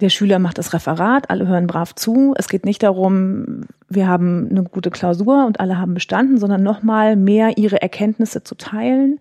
[0.00, 2.34] der Schüler macht das Referat, alle hören brav zu.
[2.36, 7.16] Es geht nicht darum, wir haben eine gute Klausur und alle haben bestanden, sondern nochmal
[7.16, 9.20] mehr ihre Erkenntnisse zu teilen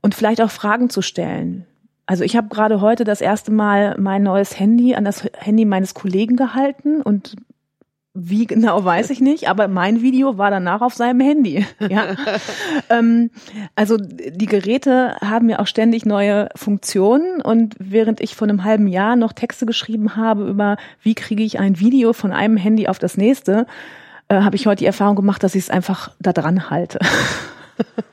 [0.00, 1.66] und vielleicht auch Fragen zu stellen.
[2.06, 5.94] Also ich habe gerade heute das erste Mal mein neues Handy an das Handy meines
[5.94, 7.36] Kollegen gehalten und
[8.14, 11.66] wie genau weiß ich nicht, aber mein Video war danach auf seinem Handy.
[11.88, 12.16] Ja.
[12.90, 13.30] ähm,
[13.74, 18.88] also die Geräte haben ja auch ständig neue Funktionen und während ich vor einem halben
[18.88, 22.98] Jahr noch Texte geschrieben habe über, wie kriege ich ein Video von einem Handy auf
[22.98, 23.66] das nächste,
[24.28, 26.98] äh, habe ich heute die Erfahrung gemacht, dass ich es einfach da dran halte.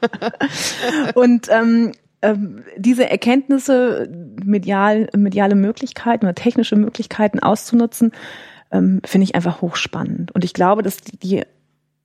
[1.16, 1.92] und ähm,
[2.22, 4.10] ähm, diese Erkenntnisse,
[4.44, 8.12] medial, mediale Möglichkeiten oder technische Möglichkeiten auszunutzen,
[8.72, 10.32] ähm, finde ich einfach hochspannend.
[10.34, 11.44] Und ich glaube, dass die,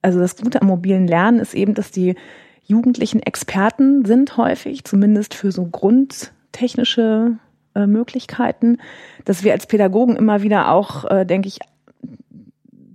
[0.01, 2.15] also das Gute am mobilen Lernen ist eben, dass die
[2.63, 7.37] Jugendlichen Experten sind häufig, zumindest für so grundtechnische
[7.75, 8.77] äh, Möglichkeiten,
[9.25, 11.59] dass wir als Pädagogen immer wieder auch, äh, denke ich,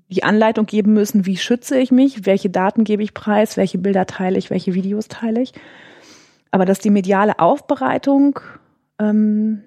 [0.08, 4.06] die Anleitung geben müssen, wie schütze ich mich, welche Daten gebe ich preis, welche Bilder
[4.06, 5.52] teile ich, welche Videos teile ich.
[6.52, 8.38] Aber dass die mediale Aufbereitung
[9.00, 9.62] ähm,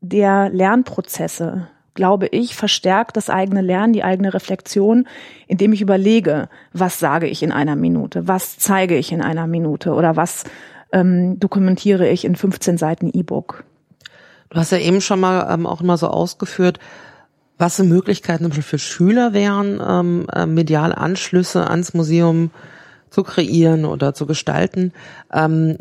[0.00, 5.06] der Lernprozesse glaube ich, verstärkt das eigene Lernen, die eigene Reflexion,
[5.46, 9.92] indem ich überlege, was sage ich in einer Minute, was zeige ich in einer Minute
[9.92, 10.44] oder was
[10.92, 13.64] ähm, dokumentiere ich in 15 Seiten E-Book.
[14.50, 16.78] Du hast ja eben schon mal ähm, auch immer so ausgeführt,
[17.58, 22.50] was für Möglichkeiten für Schüler wären, ähm, äh, mediale Anschlüsse ans Museum
[23.08, 24.92] zu kreieren oder zu gestalten.
[25.32, 25.78] Ähm,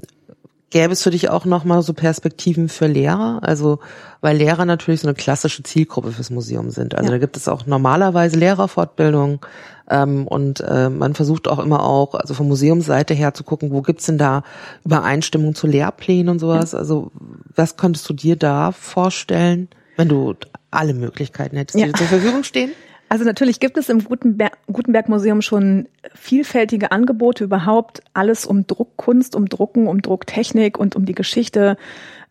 [0.72, 3.40] Gäbe es für dich auch nochmal so Perspektiven für Lehrer?
[3.44, 3.80] Also,
[4.22, 6.96] weil Lehrer natürlich so eine klassische Zielgruppe fürs Museum sind.
[6.96, 7.12] Also ja.
[7.12, 9.46] da gibt es auch normalerweise Lehrerfortbildung
[9.90, 13.82] ähm, und äh, man versucht auch immer auch, also von Museumsseite her zu gucken, wo
[13.82, 14.44] gibt's denn da
[14.86, 16.72] Übereinstimmung zu Lehrplänen und sowas?
[16.72, 16.80] Ja.
[16.80, 17.12] Also,
[17.54, 19.68] was könntest du dir da vorstellen,
[19.98, 20.36] wenn du
[20.72, 22.72] alle Möglichkeiten hättest, die dir zur Verfügung stehen?
[23.12, 29.36] Also natürlich gibt es im Gutenberg, Gutenberg Museum schon vielfältige Angebote überhaupt, alles um Druckkunst,
[29.36, 31.76] um Drucken, um Drucktechnik und um die Geschichte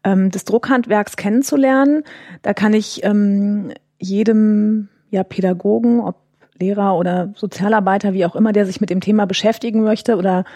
[0.05, 2.03] ähm, des Druckhandwerks kennenzulernen.
[2.41, 6.16] Da kann ich ähm, jedem ja, Pädagogen, ob
[6.59, 10.47] Lehrer oder Sozialarbeiter, wie auch immer, der sich mit dem Thema beschäftigen möchte oder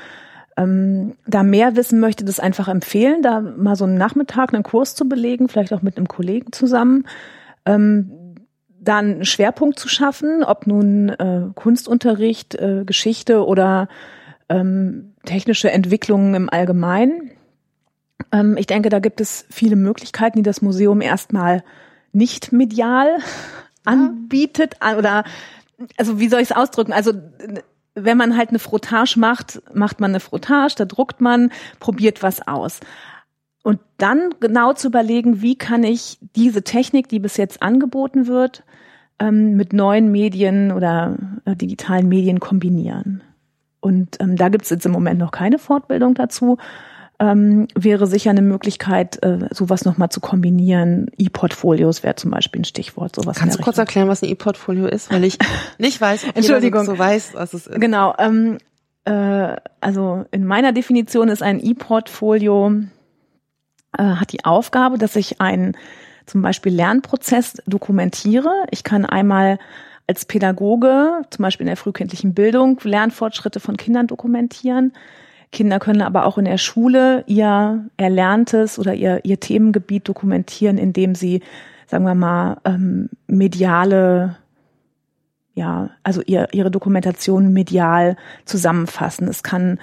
[0.57, 4.95] ähm, da mehr wissen möchte, das einfach empfehlen, da mal so einen Nachmittag einen Kurs
[4.95, 7.07] zu belegen, vielleicht auch mit einem Kollegen zusammen.
[7.66, 8.24] Ähm,
[8.85, 13.89] dann einen Schwerpunkt zu schaffen, ob nun äh, Kunstunterricht, äh, Geschichte oder
[14.49, 17.30] ähm, technische Entwicklungen im Allgemeinen.
[18.32, 21.64] Ähm, ich denke, da gibt es viele Möglichkeiten, die das Museum erstmal
[22.12, 23.18] nicht medial
[23.85, 25.24] anbietet oder
[25.97, 26.93] also wie soll ich es ausdrücken?
[26.93, 27.12] Also
[27.95, 32.47] wenn man halt eine Frottage macht, macht man eine Frottage, da druckt man, probiert was
[32.47, 32.80] aus.
[33.65, 38.62] Und dann genau zu überlegen, wie kann ich diese Technik, die bis jetzt angeboten wird,
[39.19, 43.25] ähm, mit neuen Medien oder äh, digitalen Medien kombinieren.
[43.81, 46.59] Und ähm, da gibt es jetzt im Moment noch keine Fortbildung dazu
[47.21, 51.11] ähm, wäre sicher eine Möglichkeit, äh, sowas nochmal zu kombinieren.
[51.17, 53.15] E-Portfolios wäre zum Beispiel ein Stichwort.
[53.15, 55.39] Sowas Kannst du kurz erklären, was ein E-Portfolio ist, weil ich
[55.79, 56.85] nicht weiß, ob Entschuldigung.
[56.85, 57.81] so weiß, was es ist.
[57.81, 58.15] Genau.
[58.19, 58.59] Ähm,
[59.05, 62.73] äh, also in meiner Definition ist ein E-Portfolio
[63.99, 65.76] äh, hat die Aufgabe, dass ich einen
[66.26, 68.51] zum Beispiel Lernprozess dokumentiere.
[68.70, 69.59] Ich kann einmal
[70.07, 74.92] als Pädagoge, zum Beispiel in der frühkindlichen Bildung, Lernfortschritte von Kindern dokumentieren.
[75.51, 81.14] Kinder können aber auch in der Schule ihr Erlerntes oder ihr, ihr Themengebiet dokumentieren, indem
[81.14, 81.42] sie,
[81.86, 84.36] sagen wir mal, ähm, mediale,
[85.55, 89.28] ja, also ihr, ihre Dokumentation medial zusammenfassen.
[89.28, 89.78] Es kann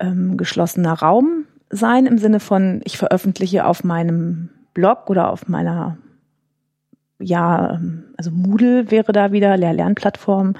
[0.00, 5.98] ähm, geschlossener Raum sein im Sinne von, ich veröffentliche auf meinem Blog oder auf meiner,
[7.18, 7.80] ja,
[8.16, 10.54] also Moodle wäre da wieder, Lehr-Lernplattform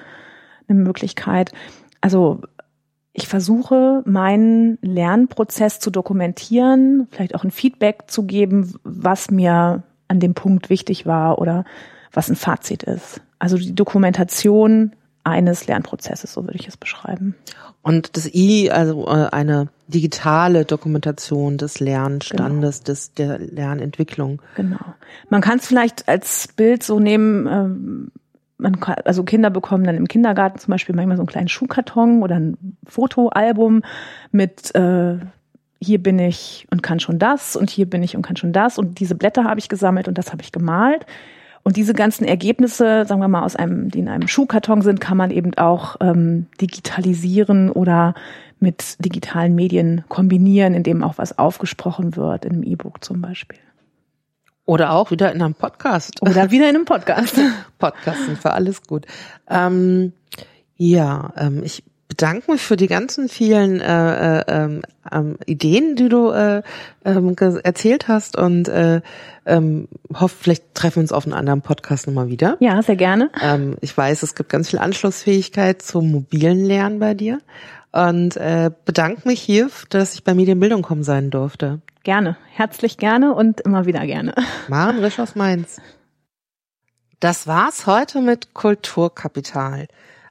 [0.68, 1.52] eine Möglichkeit.
[2.00, 2.40] Also
[3.12, 10.20] ich versuche, meinen Lernprozess zu dokumentieren, vielleicht auch ein Feedback zu geben, was mir an
[10.20, 11.64] dem Punkt wichtig war oder
[12.12, 13.20] was ein Fazit ist.
[13.38, 14.92] Also die Dokumentation
[15.26, 17.34] eines Lernprozesses, so würde ich es beschreiben.
[17.82, 22.86] Und das I, also äh, eine digitale Dokumentation des Lernstandes, genau.
[22.86, 24.40] des der Lernentwicklung.
[24.56, 24.94] Genau.
[25.28, 28.12] Man kann es vielleicht als Bild so nehmen, ähm,
[28.58, 32.22] man kann, also Kinder bekommen dann im Kindergarten zum Beispiel manchmal so einen kleinen Schuhkarton
[32.22, 33.82] oder ein Fotoalbum
[34.32, 35.18] mit äh,
[35.78, 38.78] hier bin ich und kann schon das und hier bin ich und kann schon das
[38.78, 41.04] und diese Blätter habe ich gesammelt und das habe ich gemalt.
[41.66, 45.16] Und diese ganzen Ergebnisse, sagen wir mal, aus einem, die in einem Schuhkarton sind, kann
[45.16, 48.14] man eben auch ähm, digitalisieren oder
[48.60, 53.58] mit digitalen Medien kombinieren, indem auch was aufgesprochen wird, in einem E-Book zum Beispiel.
[54.64, 56.22] Oder auch wieder in einem Podcast.
[56.22, 57.34] Oder wieder in einem Podcast.
[57.80, 59.06] Podcast sind für alles gut.
[59.50, 60.12] Ähm,
[60.76, 66.08] ja, ähm, ich bedanke mich für die ganzen vielen äh, äh, ähm, ähm Ideen, die
[66.08, 66.62] du äh,
[67.04, 69.00] ähm, erzählt hast und äh,
[69.44, 72.56] ähm, hoffe, vielleicht treffen wir uns auf einem anderen Podcast nochmal wieder.
[72.60, 73.30] Ja, sehr gerne.
[73.42, 77.40] Ähm, ich weiß, es gibt ganz viel Anschlussfähigkeit zum mobilen Lernen bei dir
[77.92, 81.80] und äh, bedanke mich hier, dass ich bei Medienbildung kommen sein durfte.
[82.02, 84.34] Gerne, herzlich gerne und immer wieder gerne.
[84.68, 85.80] Maren Risch aus Mainz.
[87.20, 89.88] Das war's heute mit Kulturkapital.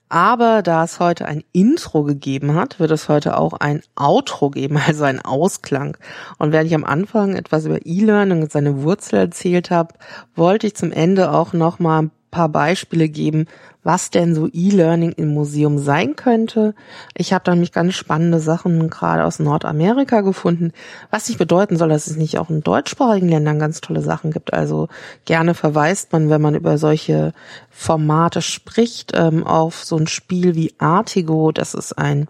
[0.10, 4.78] Aber da es heute ein Intro gegeben hat, wird es heute auch ein Outro geben,
[4.88, 5.98] also ein Ausklang.
[6.38, 9.96] Und während ich am Anfang etwas über E-Learning und seine Wurzel erzählt habe,
[10.36, 13.46] wollte ich zum Ende auch noch mal ein paar Beispiele geben,
[13.84, 16.76] was denn so E-Learning im Museum sein könnte.
[17.16, 20.74] Ich habe da nämlich ganz spannende Sachen gerade aus Nordamerika gefunden,
[21.12, 24.54] was nicht bedeuten soll, dass es nicht auch in deutschsprachigen Ländern ganz tolle Sachen gibt.
[24.54, 24.90] Also
[25.24, 27.32] gerne verweist man, wenn man über solche
[27.70, 31.54] Formate spricht, ähm, auf so ein Spiel wie Artigo.
[31.54, 32.28] Das ist ein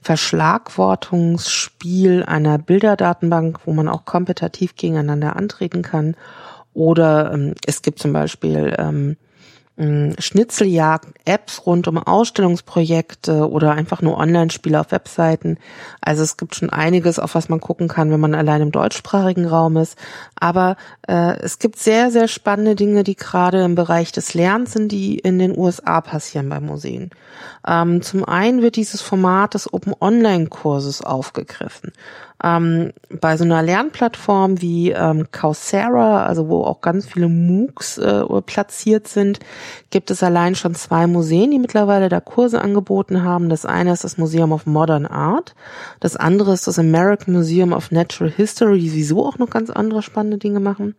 [0.00, 6.14] Verschlagwortungsspiel einer Bilderdatenbank, wo man auch kompetitiv gegeneinander antreten kann.
[6.74, 9.16] Oder ähm, es gibt zum Beispiel ähm,
[9.76, 15.58] Schnitzeljagd, Apps rund um Ausstellungsprojekte oder einfach nur Online-Spiele auf Webseiten.
[16.00, 19.46] Also es gibt schon einiges, auf was man gucken kann, wenn man allein im deutschsprachigen
[19.46, 19.98] Raum ist.
[20.38, 20.76] Aber
[21.08, 25.18] äh, es gibt sehr, sehr spannende Dinge, die gerade im Bereich des Lernens sind, die
[25.18, 27.10] in den USA passieren bei Museen.
[27.66, 31.92] Ähm, zum einen wird dieses Format des Open Online Kurses aufgegriffen.
[32.42, 38.24] Ähm, bei so einer Lernplattform wie ähm, Coursera, also wo auch ganz viele MOOCs äh,
[38.42, 39.38] platziert sind,
[39.90, 43.48] gibt es allein schon zwei Museen, die mittlerweile da Kurse angeboten haben.
[43.48, 45.54] Das eine ist das Museum of Modern Art,
[46.00, 50.02] das andere ist das American Museum of Natural History, die sowieso auch noch ganz andere
[50.02, 50.96] spannende Dinge machen.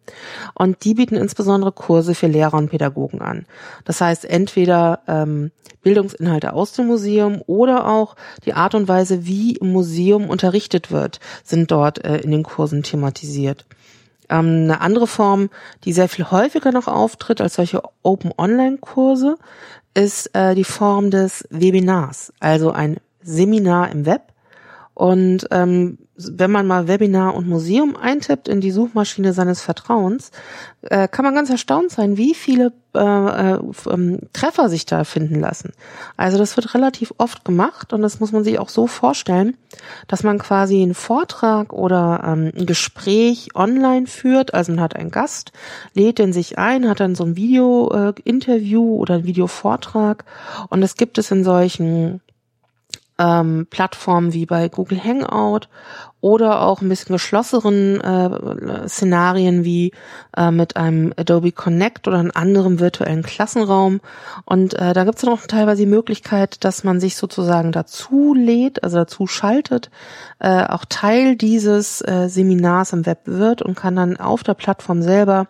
[0.54, 3.46] Und die bieten insbesondere Kurse für Lehrer und Pädagogen an.
[3.84, 5.52] Das heißt entweder ähm,
[5.84, 8.16] Bildungsinhalte aus dem Museum oder auch
[8.46, 12.84] die Art und Weise, wie im Museum unterrichtet wird sind dort äh, in den Kursen
[12.84, 13.66] thematisiert.
[14.30, 15.50] Ähm, eine andere Form,
[15.84, 19.38] die sehr viel häufiger noch auftritt als solche Open Online Kurse,
[19.94, 24.34] ist äh, die Form des Webinars, also ein Seminar im Web.
[24.94, 30.32] Und ähm, wenn man mal Webinar und Museum eintippt in die Suchmaschine seines Vertrauens,
[30.82, 33.60] äh, kann man ganz erstaunt sein, wie viele äh, äh,
[33.90, 35.74] ähm, Treffer sich da finden lassen.
[36.16, 39.58] Also das wird relativ oft gemacht und das muss man sich auch so vorstellen,
[40.08, 44.54] dass man quasi einen Vortrag oder ähm, ein Gespräch online führt.
[44.54, 45.52] Also man hat einen Gast,
[45.94, 50.24] lädt den sich ein, hat dann so ein Video-Interview äh, oder ein Videovortrag
[50.70, 52.22] und das gibt es in solchen
[53.18, 55.68] ähm, Plattformen wie bei Google Hangout
[56.22, 59.92] oder auch ein bisschen geschlosseren äh, Szenarien wie
[60.36, 64.02] äh, mit einem Adobe Connect oder einem anderen virtuellen Klassenraum.
[64.46, 68.34] Und äh, da gibt es dann auch teilweise die Möglichkeit, dass man sich sozusagen dazu
[68.34, 69.92] lädt, also dazu schaltet,
[70.40, 75.02] äh, auch Teil dieses äh, Seminars im Web wird und kann dann auf der Plattform
[75.04, 75.48] selber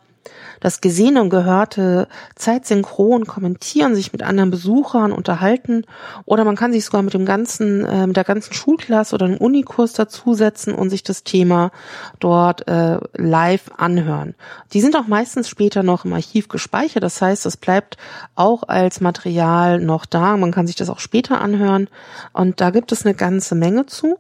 [0.60, 5.86] das Gesehene und Gehörte zeitsynchron kommentieren, sich mit anderen Besuchern unterhalten
[6.26, 9.38] oder man kann sich sogar mit dem ganzen, äh, mit der ganzen Schulklasse oder einem
[9.38, 11.72] Unikurs dazusetzen und sich das Thema
[12.20, 14.36] dort äh, live anhören.
[14.74, 17.98] Die sind auch meistens später noch im Archiv gespeichert, das heißt, es bleibt
[18.36, 20.38] auch als Material noch da.
[20.38, 21.90] Man kann sich das auch später anhören
[22.34, 24.18] und da gibt es eine ganze Menge zu.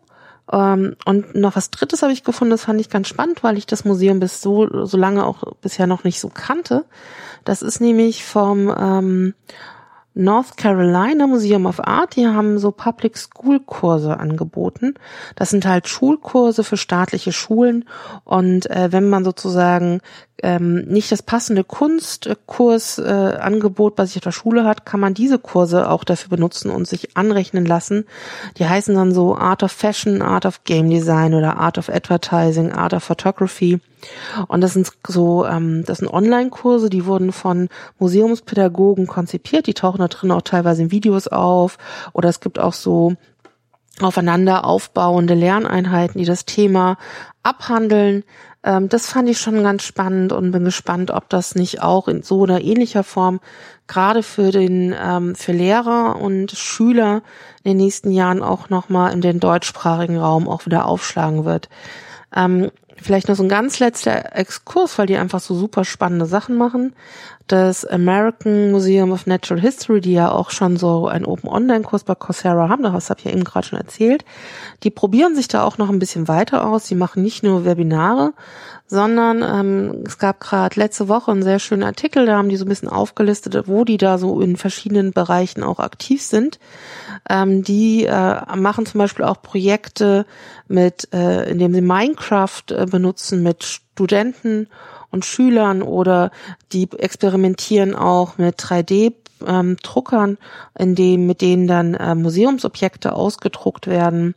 [0.51, 3.65] Ähm, und noch was Drittes habe ich gefunden, das fand ich ganz spannend, weil ich
[3.65, 6.85] das Museum bis so, so lange auch bisher noch nicht so kannte.
[7.43, 9.33] Das ist nämlich vom ähm,
[10.15, 14.93] North Carolina Museum of Art, die haben so Public School Kurse angeboten.
[15.35, 17.83] Das sind halt Schulkurse für staatliche Schulen
[18.23, 19.99] und äh, wenn man sozusagen
[20.41, 25.37] ähm, nicht das passende Kunstkursangebot äh, bei sich auf der Schule hat, kann man diese
[25.37, 28.05] Kurse auch dafür benutzen und sich anrechnen lassen.
[28.57, 32.71] Die heißen dann so Art of Fashion, Art of Game Design oder Art of Advertising,
[32.71, 33.81] Art of Photography.
[34.47, 39.67] Und das sind so, ähm, das sind Online-Kurse, die wurden von Museumspädagogen konzipiert.
[39.67, 41.77] Die tauchen da drin auch teilweise in Videos auf.
[42.13, 43.15] Oder es gibt auch so
[44.01, 46.97] aufeinander aufbauende Lerneinheiten, die das Thema
[47.43, 48.23] abhandeln.
[48.63, 52.23] Ähm, das fand ich schon ganz spannend und bin gespannt, ob das nicht auch in
[52.23, 53.39] so oder ähnlicher Form
[53.87, 57.21] gerade für den ähm, für Lehrer und Schüler
[57.63, 61.69] in den nächsten Jahren auch nochmal in den deutschsprachigen Raum auch wieder aufschlagen wird.
[62.35, 66.57] Ähm, vielleicht noch so ein ganz letzter Exkurs, weil die einfach so super spannende Sachen
[66.57, 66.93] machen
[67.47, 72.15] das American Museum of Natural History, die ja auch schon so einen Open Online-Kurs bei
[72.15, 74.25] Coursera haben, das habe ich ja eben gerade schon erzählt,
[74.83, 76.85] die probieren sich da auch noch ein bisschen weiter aus.
[76.85, 78.33] Die machen nicht nur Webinare,
[78.87, 82.65] sondern ähm, es gab gerade letzte Woche einen sehr schönen Artikel, da haben die so
[82.65, 86.59] ein bisschen aufgelistet, wo die da so in verschiedenen Bereichen auch aktiv sind.
[87.27, 90.25] Ähm, die äh, machen zum Beispiel auch Projekte
[90.67, 94.67] mit, äh, indem sie Minecraft äh, benutzen mit Studenten
[95.09, 96.29] und Schülern oder
[96.71, 99.13] die experimentieren auch mit 3D
[99.47, 100.37] ähm, Druckern,
[100.77, 104.35] in dem mit denen dann äh, Museumsobjekte ausgedruckt werden.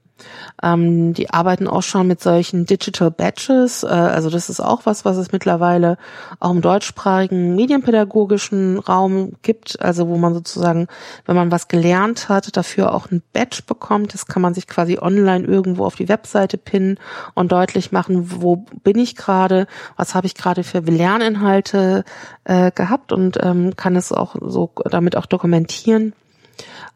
[0.62, 3.82] Ähm, die arbeiten auch schon mit solchen Digital Badges.
[3.82, 5.98] Äh, also das ist auch was, was es mittlerweile
[6.40, 9.80] auch im deutschsprachigen medienpädagogischen Raum gibt.
[9.80, 10.88] Also wo man sozusagen,
[11.26, 14.14] wenn man was gelernt hat, dafür auch ein Badge bekommt.
[14.14, 16.98] Das kann man sich quasi online irgendwo auf die Webseite pinnen
[17.34, 19.66] und deutlich machen, wo bin ich gerade,
[19.96, 22.04] was habe ich gerade für Lerninhalte
[22.44, 26.14] äh, gehabt und ähm, kann es auch so damit auch dokumentieren.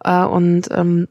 [0.04, 1.08] Äh, und ähm,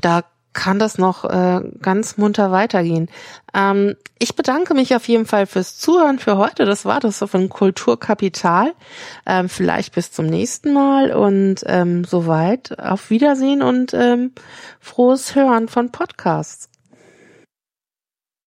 [0.00, 0.22] da
[0.56, 3.08] kann das noch äh, ganz munter weitergehen.
[3.54, 6.64] Ähm, ich bedanke mich auf jeden Fall fürs Zuhören für heute.
[6.64, 8.72] Das war das von Kulturkapital.
[9.26, 12.78] Ähm, vielleicht bis zum nächsten Mal und ähm, soweit.
[12.80, 14.32] Auf Wiedersehen und ähm,
[14.80, 16.70] frohes Hören von Podcasts.